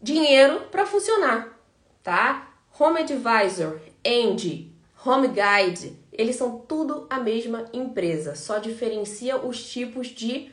[0.00, 1.58] dinheiro para funcionar,
[2.02, 2.54] tá?
[2.78, 4.72] Home Advisor, Andy,
[5.04, 10.50] Home Guide, eles são tudo a mesma empresa, só diferencia os tipos de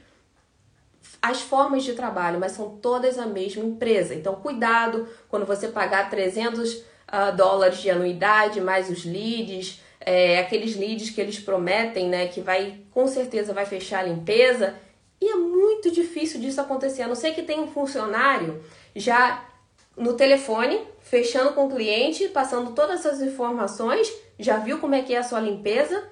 [1.21, 4.15] as formas de trabalho, mas são todas a mesma empresa.
[4.15, 10.75] Então, cuidado quando você pagar 300 uh, dólares de anuidade, mais os leads, é, aqueles
[10.75, 14.75] leads que eles prometem, né, que vai com certeza vai fechar a limpeza.
[15.19, 18.63] E é muito difícil disso acontecer, a não ser que tenha um funcionário
[18.95, 19.45] já
[19.95, 25.13] no telefone, fechando com o cliente, passando todas essas informações, já viu como é que
[25.13, 26.03] é a sua limpeza,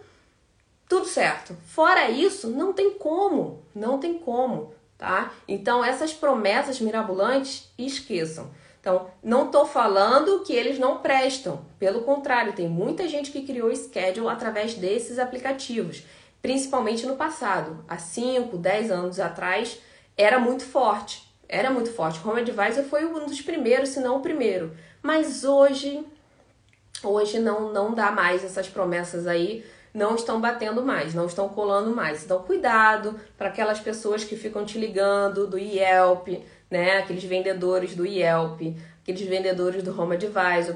[0.87, 1.55] tudo certo.
[1.65, 5.31] Fora isso, não tem como, não tem como, tá?
[5.47, 8.51] Então essas promessas mirabolantes, esqueçam.
[8.89, 11.63] Então, não estou falando que eles não prestam.
[11.77, 16.03] Pelo contrário, tem muita gente que criou schedule através desses aplicativos,
[16.41, 17.85] principalmente no passado.
[17.87, 19.79] Há 5, 10 anos atrás,
[20.17, 21.31] era muito forte.
[21.47, 22.19] Era muito forte.
[22.27, 24.75] Home Advisor foi um dos primeiros, se não o primeiro.
[25.03, 26.03] Mas hoje,
[27.03, 29.63] hoje não, não dá mais essas promessas aí
[29.93, 32.23] não estão batendo mais, não estão colando mais.
[32.23, 36.27] Então, cuidado para aquelas pessoas que ficam te ligando do Yelp,
[36.69, 36.97] né?
[36.97, 38.61] Aqueles vendedores do Yelp,
[39.01, 40.75] aqueles vendedores do Home Advisor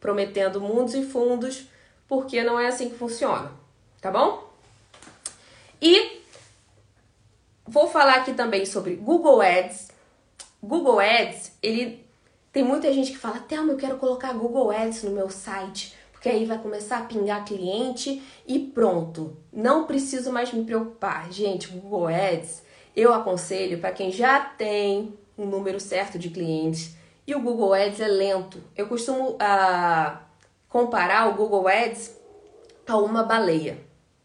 [0.00, 1.68] prometendo mundos e fundos,
[2.06, 3.52] porque não é assim que funciona,
[4.00, 4.48] tá bom?
[5.80, 6.22] E
[7.66, 9.88] vou falar aqui também sobre Google Ads.
[10.62, 12.04] Google Ads, ele
[12.52, 16.28] tem muita gente que fala: "Thelma, eu quero colocar Google Ads no meu site" porque
[16.28, 19.36] aí vai começar a pingar cliente e pronto.
[19.52, 21.30] Não preciso mais me preocupar.
[21.30, 22.60] Gente, Google Ads,
[22.96, 28.00] eu aconselho para quem já tem um número certo de clientes e o Google Ads
[28.00, 28.60] é lento.
[28.76, 30.18] Eu costumo uh,
[30.68, 32.16] comparar o Google Ads
[32.86, 33.78] a uma baleia,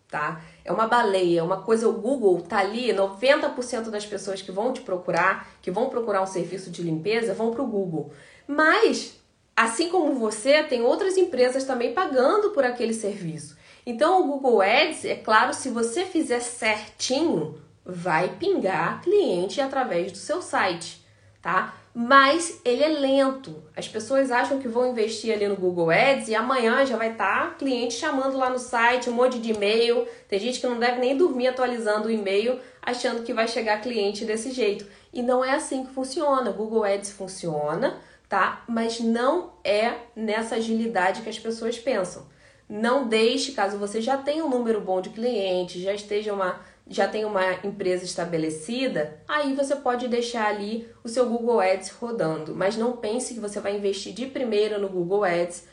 [0.09, 0.41] tá?
[0.66, 4.74] É uma baleia, é uma coisa, o Google tá ali, 90% das pessoas que vão
[4.74, 8.11] te procurar, que vão procurar um serviço de limpeza, vão para o Google.
[8.47, 9.22] Mas
[9.55, 13.55] Assim como você, tem outras empresas também pagando por aquele serviço.
[13.86, 20.18] Então, o Google Ads, é claro, se você fizer certinho, vai pingar cliente através do
[20.18, 21.03] seu site,
[21.44, 21.76] tá?
[21.94, 23.64] Mas ele é lento.
[23.78, 27.52] As pessoas acham que vão investir ali no Google Ads e amanhã já vai estar
[27.52, 30.08] tá cliente chamando lá no site, um monte de e-mail.
[30.28, 34.26] Tem gente que não deve nem dormir atualizando o e-mail, achando que vai chegar cliente
[34.26, 34.88] desse jeito.
[35.14, 36.50] E não é assim que funciona.
[36.50, 38.02] O Google Ads funciona
[38.34, 38.64] tá?
[38.68, 42.26] Mas não é nessa agilidade que as pessoas pensam.
[42.68, 47.08] Não deixe, caso você já tenha um número bom de clientes, já esteja uma já
[47.08, 52.76] tenha uma empresa estabelecida, aí você pode deixar ali o seu Google Ads rodando, mas
[52.76, 55.66] não pense que você vai investir de primeira no Google Ads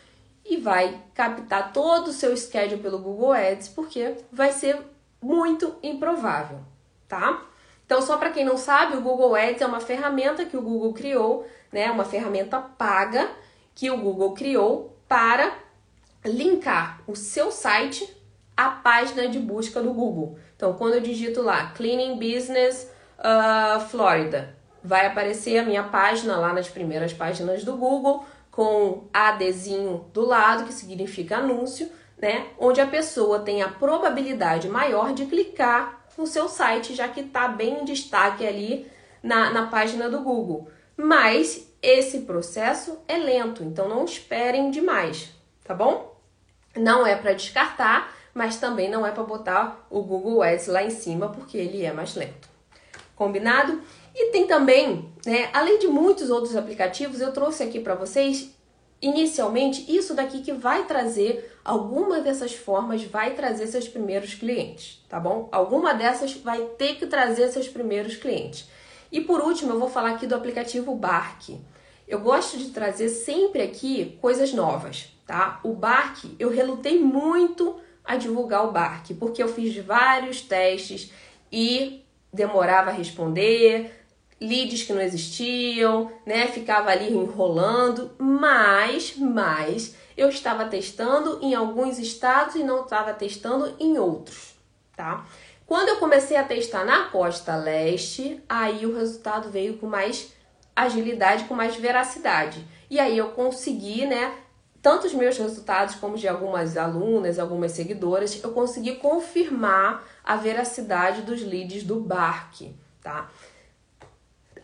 [0.44, 4.78] e vai captar todo o seu schedule pelo Google Ads, porque vai ser
[5.20, 6.60] muito improvável,
[7.08, 7.46] tá?
[7.84, 10.92] Então, só para quem não sabe, o Google Ads é uma ferramenta que o Google
[10.92, 13.30] criou né, uma ferramenta paga
[13.74, 15.56] que o Google criou para
[16.24, 18.08] linkar o seu site
[18.56, 20.38] à página de busca do Google.
[20.60, 22.86] Então, quando eu digito lá Cleaning Business
[23.18, 24.54] uh, Florida,
[24.84, 30.64] vai aparecer a minha página lá nas primeiras páginas do Google com ADzinho do lado,
[30.64, 31.90] que significa anúncio,
[32.20, 32.48] né?
[32.58, 37.48] Onde a pessoa tem a probabilidade maior de clicar no seu site, já que está
[37.48, 38.86] bem em destaque ali
[39.22, 40.68] na, na página do Google.
[40.94, 45.30] Mas esse processo é lento, então não esperem demais,
[45.64, 46.20] tá bom?
[46.76, 50.90] Não é para descartar, mas também não é para botar o Google Ads lá em
[50.90, 52.48] cima, porque ele é mais lento.
[53.14, 53.80] Combinado?
[54.14, 58.54] E tem também, né, além de muitos outros aplicativos, eu trouxe aqui para vocês
[59.00, 65.18] inicialmente isso daqui que vai trazer alguma dessas formas vai trazer seus primeiros clientes, tá
[65.18, 65.48] bom?
[65.50, 68.68] Alguma dessas vai ter que trazer seus primeiros clientes.
[69.10, 71.58] E por último, eu vou falar aqui do aplicativo Bark.
[72.06, 75.60] Eu gosto de trazer sempre aqui coisas novas, tá?
[75.62, 81.12] O Bark, eu relutei muito a divulgar o Bark, porque eu fiz vários testes
[81.52, 84.04] e demorava a responder,
[84.40, 86.46] leads que não existiam, né?
[86.46, 93.74] Ficava ali enrolando, mas, mas eu estava testando em alguns estados e não estava testando
[93.78, 94.54] em outros,
[94.96, 95.26] tá?
[95.66, 100.32] Quando eu comecei a testar na costa leste, aí o resultado veio com mais
[100.74, 102.66] agilidade, com mais veracidade.
[102.90, 104.34] E aí eu consegui, né,
[104.82, 111.22] tanto os meus resultados como de algumas alunas, algumas seguidoras, eu consegui confirmar a veracidade
[111.22, 113.30] dos leads do Bark, tá?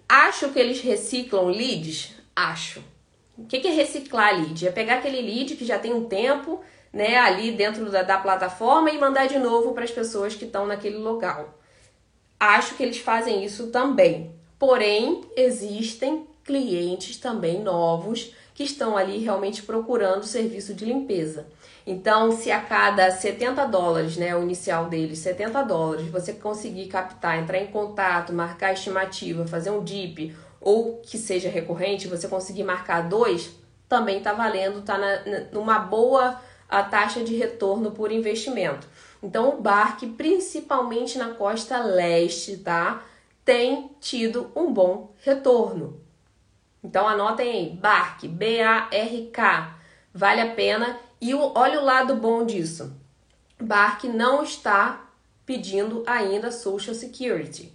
[0.09, 2.15] Acho que eles reciclam leads?
[2.35, 2.83] Acho.
[3.37, 4.67] O que é reciclar lead?
[4.67, 6.61] É pegar aquele lead que já tem um tempo
[6.93, 10.67] né, ali dentro da, da plataforma e mandar de novo para as pessoas que estão
[10.67, 11.59] naquele local.
[12.41, 14.35] Acho que eles fazem isso também.
[14.59, 21.47] Porém, existem clientes também novos que estão ali realmente procurando serviço de limpeza.
[21.87, 27.39] Então, se a cada 70 dólares, né, o inicial deles, 70 dólares, você conseguir captar,
[27.39, 33.03] entrar em contato, marcar estimativa, fazer um DIP ou que seja recorrente, você conseguir marcar
[33.03, 33.51] dois,
[33.87, 34.99] também está valendo, está
[35.53, 38.89] numa boa a taxa de retorno por investimento.
[39.23, 43.05] Então, o Bark, principalmente na costa leste, tá?
[43.45, 46.06] Tem tido um bom retorno.
[46.87, 49.75] Então, anotem aí, Bark, B-A-R-K,
[50.15, 50.97] vale a pena.
[51.21, 52.95] E olha o lado bom disso.
[53.61, 55.11] Bark não está
[55.45, 57.73] pedindo ainda Social Security,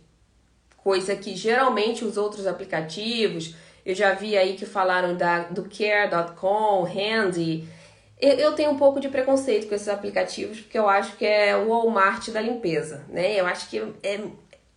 [0.77, 3.55] coisa que geralmente os outros aplicativos,
[3.85, 7.67] eu já vi aí que falaram da, do Care.com, Handy,
[8.19, 11.57] eu, eu tenho um pouco de preconceito com esses aplicativos, porque eu acho que é
[11.57, 13.39] o Walmart da limpeza, né?
[13.39, 14.19] Eu acho que é,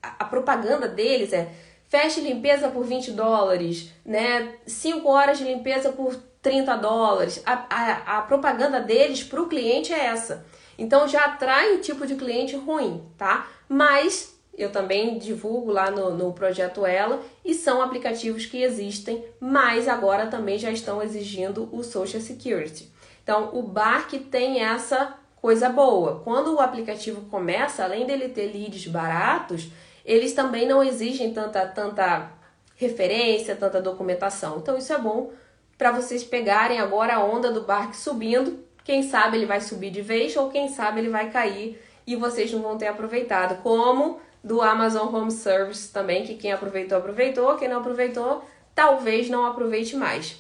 [0.03, 1.53] a propaganda deles é
[1.95, 4.55] feche limpeza por 20 dólares, né?
[4.67, 7.41] 5 horas de limpeza por 30 dólares.
[7.47, 10.45] A, a, a propaganda deles para o cliente é essa.
[10.77, 13.47] Então já atrai um tipo de cliente ruim, tá?
[13.69, 19.87] Mas eu também divulgo lá no, no projeto Ela e são aplicativos que existem, mas
[19.87, 22.93] agora também já estão exigindo o Social Security.
[23.23, 26.23] Então, o Bark tem essa coisa boa.
[26.25, 29.69] Quando o aplicativo começa, além dele ter leads baratos,
[30.05, 32.31] eles também não exigem tanta, tanta
[32.77, 34.59] referência, tanta documentação.
[34.59, 35.33] Então, isso é bom
[35.79, 38.59] para vocês pegarem agora a onda do Bark subindo.
[38.85, 42.53] Quem sabe ele vai subir de vez ou quem sabe ele vai cair e vocês
[42.53, 43.63] não vão ter aproveitado.
[43.63, 48.45] Como do Amazon Home Service também, que quem aproveitou, aproveitou, quem não aproveitou,
[48.75, 50.37] talvez não aproveite mais.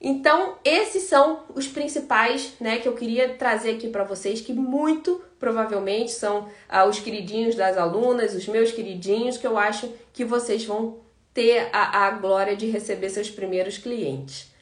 [0.00, 5.20] Então, esses são os principais, né, que eu queria trazer aqui para vocês, que muito
[5.40, 10.64] provavelmente são ah, os queridinhos das alunas, os meus queridinhos, que eu acho que vocês
[10.64, 10.98] vão
[11.34, 14.52] ter a, a glória de receber seus primeiros clientes.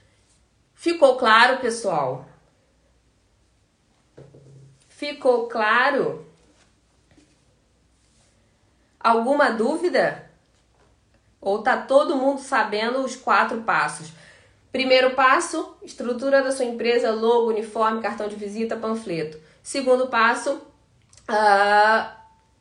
[0.75, 2.27] Ficou claro, pessoal?
[4.89, 6.27] Ficou claro?
[8.99, 10.31] Alguma dúvida?
[11.41, 14.11] Ou tá todo mundo sabendo os quatro passos?
[14.73, 19.39] Primeiro passo, estrutura da sua empresa, logo, uniforme, cartão de visita, panfleto.
[19.63, 20.61] Segundo passo,
[21.31, 22.11] uh,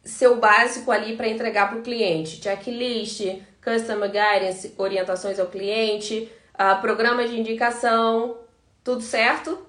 [0.04, 2.42] seu básico ali para entregar para o cliente.
[2.42, 3.22] Checklist,
[3.64, 8.38] Customer Guidance, orientações ao cliente, uh, programa de indicação,
[8.84, 9.66] tudo certo?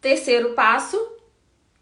[0.00, 0.98] Terceiro passo,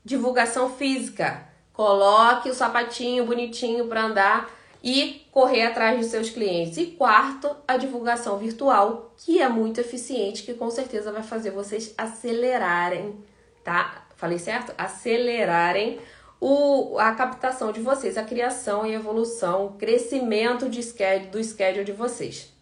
[0.05, 1.46] divulgação física.
[1.72, 6.76] Coloque o sapatinho bonitinho para andar e correr atrás de seus clientes.
[6.79, 11.95] E quarto, a divulgação virtual, que é muito eficiente, que com certeza vai fazer vocês
[11.97, 13.16] acelerarem,
[13.64, 14.07] tá?
[14.16, 14.72] Falei certo?
[14.76, 16.01] Acelerarem
[16.41, 21.85] o, a captação de vocês, a criação e evolução, o crescimento de schedule, do schedule
[21.85, 22.53] de vocês.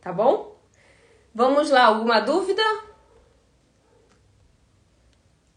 [0.00, 0.56] Tá bom?
[1.34, 2.62] Vamos lá, alguma dúvida?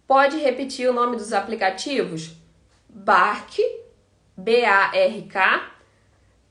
[0.06, 2.36] Pode repetir o nome dos aplicativos?
[2.90, 3.58] Bark,
[4.36, 5.71] B-A-R-K,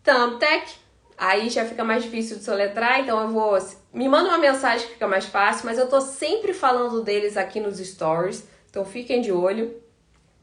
[0.02, 0.72] Thumbtack,
[1.16, 3.58] aí já fica mais difícil de soletrar, então eu vou.
[3.92, 7.60] Me manda uma mensagem que fica mais fácil, mas eu tô sempre falando deles aqui
[7.60, 9.74] nos stories, então fiquem de olho.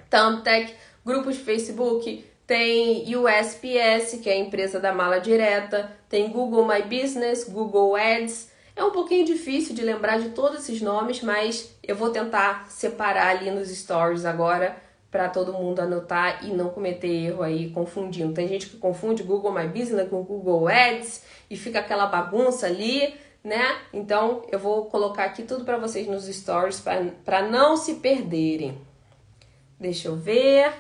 [0.10, 0.74] Thumbtack,
[1.06, 6.82] grupos de Facebook, tem USPS, que é a empresa da mala direta, tem Google My
[6.82, 8.52] Business, Google Ads.
[8.76, 13.36] É um pouquinho difícil de lembrar de todos esses nomes, mas eu vou tentar separar
[13.36, 18.34] ali nos stories agora para todo mundo anotar e não cometer erro aí confundindo.
[18.34, 23.16] Tem gente que confunde Google My Business com Google Ads e fica aquela bagunça ali,
[23.44, 23.78] né?
[23.94, 26.84] Então eu vou colocar aqui tudo para vocês nos stories
[27.24, 28.78] para não se perderem.
[29.80, 30.74] Deixa eu ver.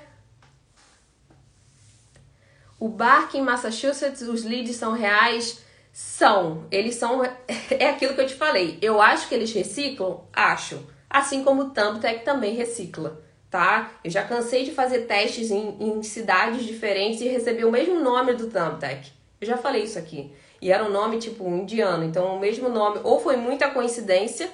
[2.79, 5.63] O Bark em Massachusetts, os leads são reais?
[5.93, 6.65] São.
[6.69, 7.23] Eles são.
[7.69, 8.77] É aquilo que eu te falei.
[8.81, 10.21] Eu acho que eles reciclam?
[10.33, 10.85] Acho.
[11.09, 13.91] Assim como o Thumbtack também recicla tá?
[14.03, 18.33] Eu já cansei de fazer testes em, em cidades diferentes e receber o mesmo nome
[18.33, 19.11] do Thumbtack.
[19.39, 20.31] Eu já falei isso aqui.
[20.61, 24.49] E era um nome tipo indiano, então o mesmo nome, ou foi muita coincidência,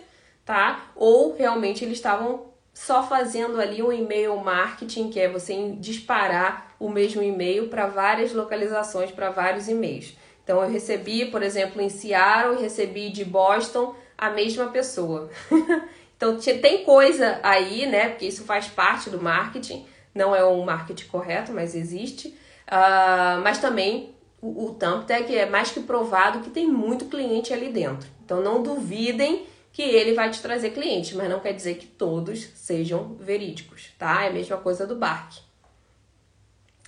[0.45, 0.91] tá?
[0.95, 6.89] Ou realmente eles estavam só fazendo ali um e-mail marketing, que é você disparar o
[6.89, 10.17] mesmo e-mail para várias localizações, para vários e-mails.
[10.43, 15.29] Então eu recebi, por exemplo, em Seattle, recebi de Boston a mesma pessoa.
[16.23, 18.07] Então tem coisa aí, né?
[18.07, 19.85] Porque isso faz parte do marketing.
[20.15, 22.29] Não é um marketing correto, mas existe.
[22.65, 27.69] Uh, mas também o, o Thumbtack é mais que provado que tem muito cliente ali
[27.69, 28.07] dentro.
[28.23, 32.41] Então não duvidem que ele vai te trazer clientes, mas não quer dizer que todos
[32.55, 34.23] sejam verídicos, tá?
[34.23, 35.39] É a mesma coisa do Bark.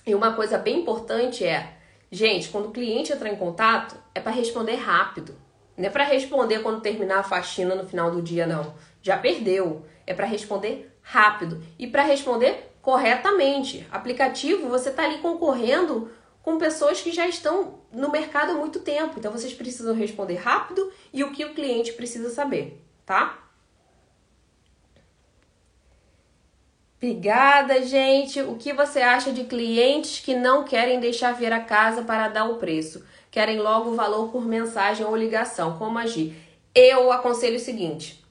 [0.06, 1.74] E uma coisa bem importante é,
[2.10, 5.34] gente, quando o cliente entrar em contato, é para responder rápido.
[5.76, 8.72] Não é para responder quando terminar a faxina no final do dia, não
[9.06, 9.86] já perdeu.
[10.06, 13.86] É para responder rápido e para responder corretamente.
[13.90, 16.10] Aplicativo, você está ali concorrendo
[16.42, 19.18] com pessoas que já estão no mercado há muito tempo.
[19.18, 23.42] Então vocês precisam responder rápido e o que o cliente precisa saber, tá?
[26.96, 28.40] Obrigada, gente.
[28.40, 32.46] O que você acha de clientes que não querem deixar vir a casa para dar
[32.46, 33.04] o preço?
[33.30, 35.76] Querem logo o valor por mensagem ou ligação.
[35.78, 36.34] Como agir?
[36.74, 38.25] Eu aconselho o seguinte: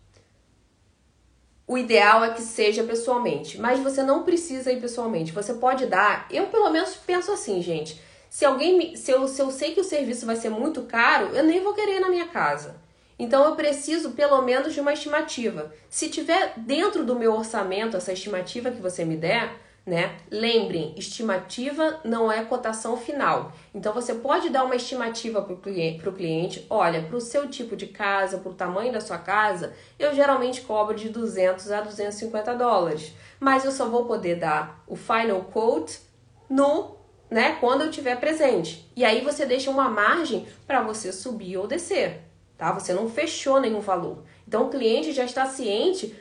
[1.68, 5.32] o ideal é que seja pessoalmente, mas você não precisa ir pessoalmente.
[5.32, 6.28] Você pode dar.
[6.30, 8.00] Eu, pelo menos, penso assim, gente.
[8.30, 11.28] Se alguém me, se, eu, se eu sei que o serviço vai ser muito caro,
[11.34, 12.76] eu nem vou querer na minha casa.
[13.18, 15.74] Então eu preciso pelo menos de uma estimativa.
[15.90, 19.54] Se tiver dentro do meu orçamento essa estimativa que você me der,
[19.86, 20.18] né?
[20.32, 23.52] Lembrem, estimativa não é cotação final.
[23.74, 27.76] Então você pode dar uma estimativa para o cliente, cliente, olha, para o seu tipo
[27.76, 32.56] de casa, para o tamanho da sua casa, eu geralmente cobro de 200 a 250
[32.56, 36.00] dólares, mas eu só vou poder dar o final quote
[36.50, 36.96] no,
[37.30, 38.92] né, quando eu tiver presente.
[38.96, 42.26] E aí você deixa uma margem para você subir ou descer
[42.58, 42.72] tá?
[42.72, 44.24] Você não fechou nenhum valor.
[44.48, 46.16] Então o cliente já está ciente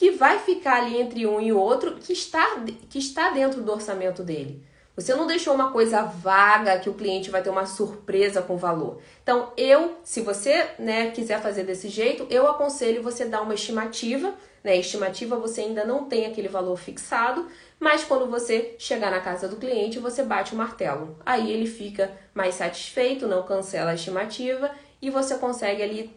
[0.00, 4.22] que vai ficar ali entre um e outro que está, que está dentro do orçamento
[4.22, 4.64] dele.
[4.96, 8.56] Você não deixou uma coisa vaga que o cliente vai ter uma surpresa com o
[8.56, 9.02] valor.
[9.22, 14.32] Então, eu, se você né, quiser fazer desse jeito, eu aconselho você dar uma estimativa.
[14.64, 14.78] Né?
[14.78, 17.46] Estimativa você ainda não tem aquele valor fixado,
[17.78, 21.14] mas quando você chegar na casa do cliente, você bate o martelo.
[21.26, 24.70] Aí ele fica mais satisfeito, não cancela a estimativa
[25.02, 26.10] e você consegue ali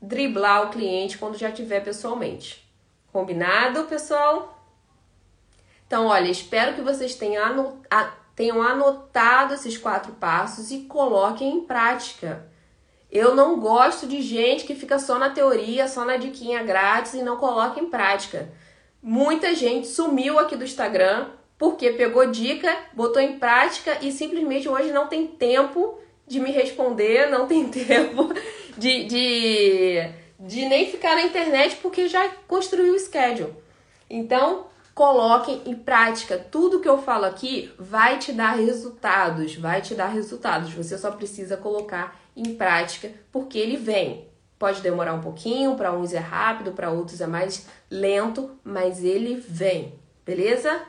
[0.00, 2.65] driblar o cliente quando já tiver pessoalmente.
[3.16, 4.62] Combinado, pessoal?
[5.86, 7.80] Então, olha, espero que vocês tenham,
[8.34, 12.46] tenham anotado esses quatro passos e coloquem em prática.
[13.10, 17.22] Eu não gosto de gente que fica só na teoria, só na diquinha grátis e
[17.22, 18.52] não coloca em prática.
[19.02, 24.92] Muita gente sumiu aqui do Instagram porque pegou dica, botou em prática e simplesmente hoje
[24.92, 28.28] não tem tempo de me responder, não tem tempo
[28.76, 33.54] de, de, de nem ficar na internet porque já construiu o schedule.
[34.08, 36.38] Então, coloquem em prática.
[36.38, 40.72] Tudo que eu falo aqui vai te dar resultados, vai te dar resultados.
[40.72, 44.26] Você só precisa colocar em prática porque ele vem.
[44.58, 49.34] Pode demorar um pouquinho, para uns é rápido, para outros é mais lento, mas ele
[49.36, 49.98] vem.
[50.24, 50.82] Beleza?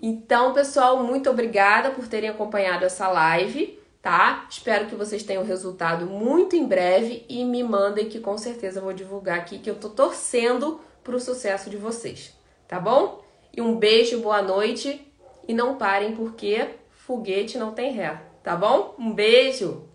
[0.00, 4.46] Então, pessoal, muito obrigada por terem acompanhado essa live, tá?
[4.50, 8.84] Espero que vocês tenham resultado muito em breve e me mandem que com certeza eu
[8.84, 12.36] vou divulgar aqui que eu tô torcendo pro sucesso de vocês,
[12.66, 13.22] tá bom?
[13.56, 15.06] E um beijo, boa noite
[15.46, 18.94] e não parem porque foguete não tem ré, tá bom?
[18.98, 19.91] Um beijo!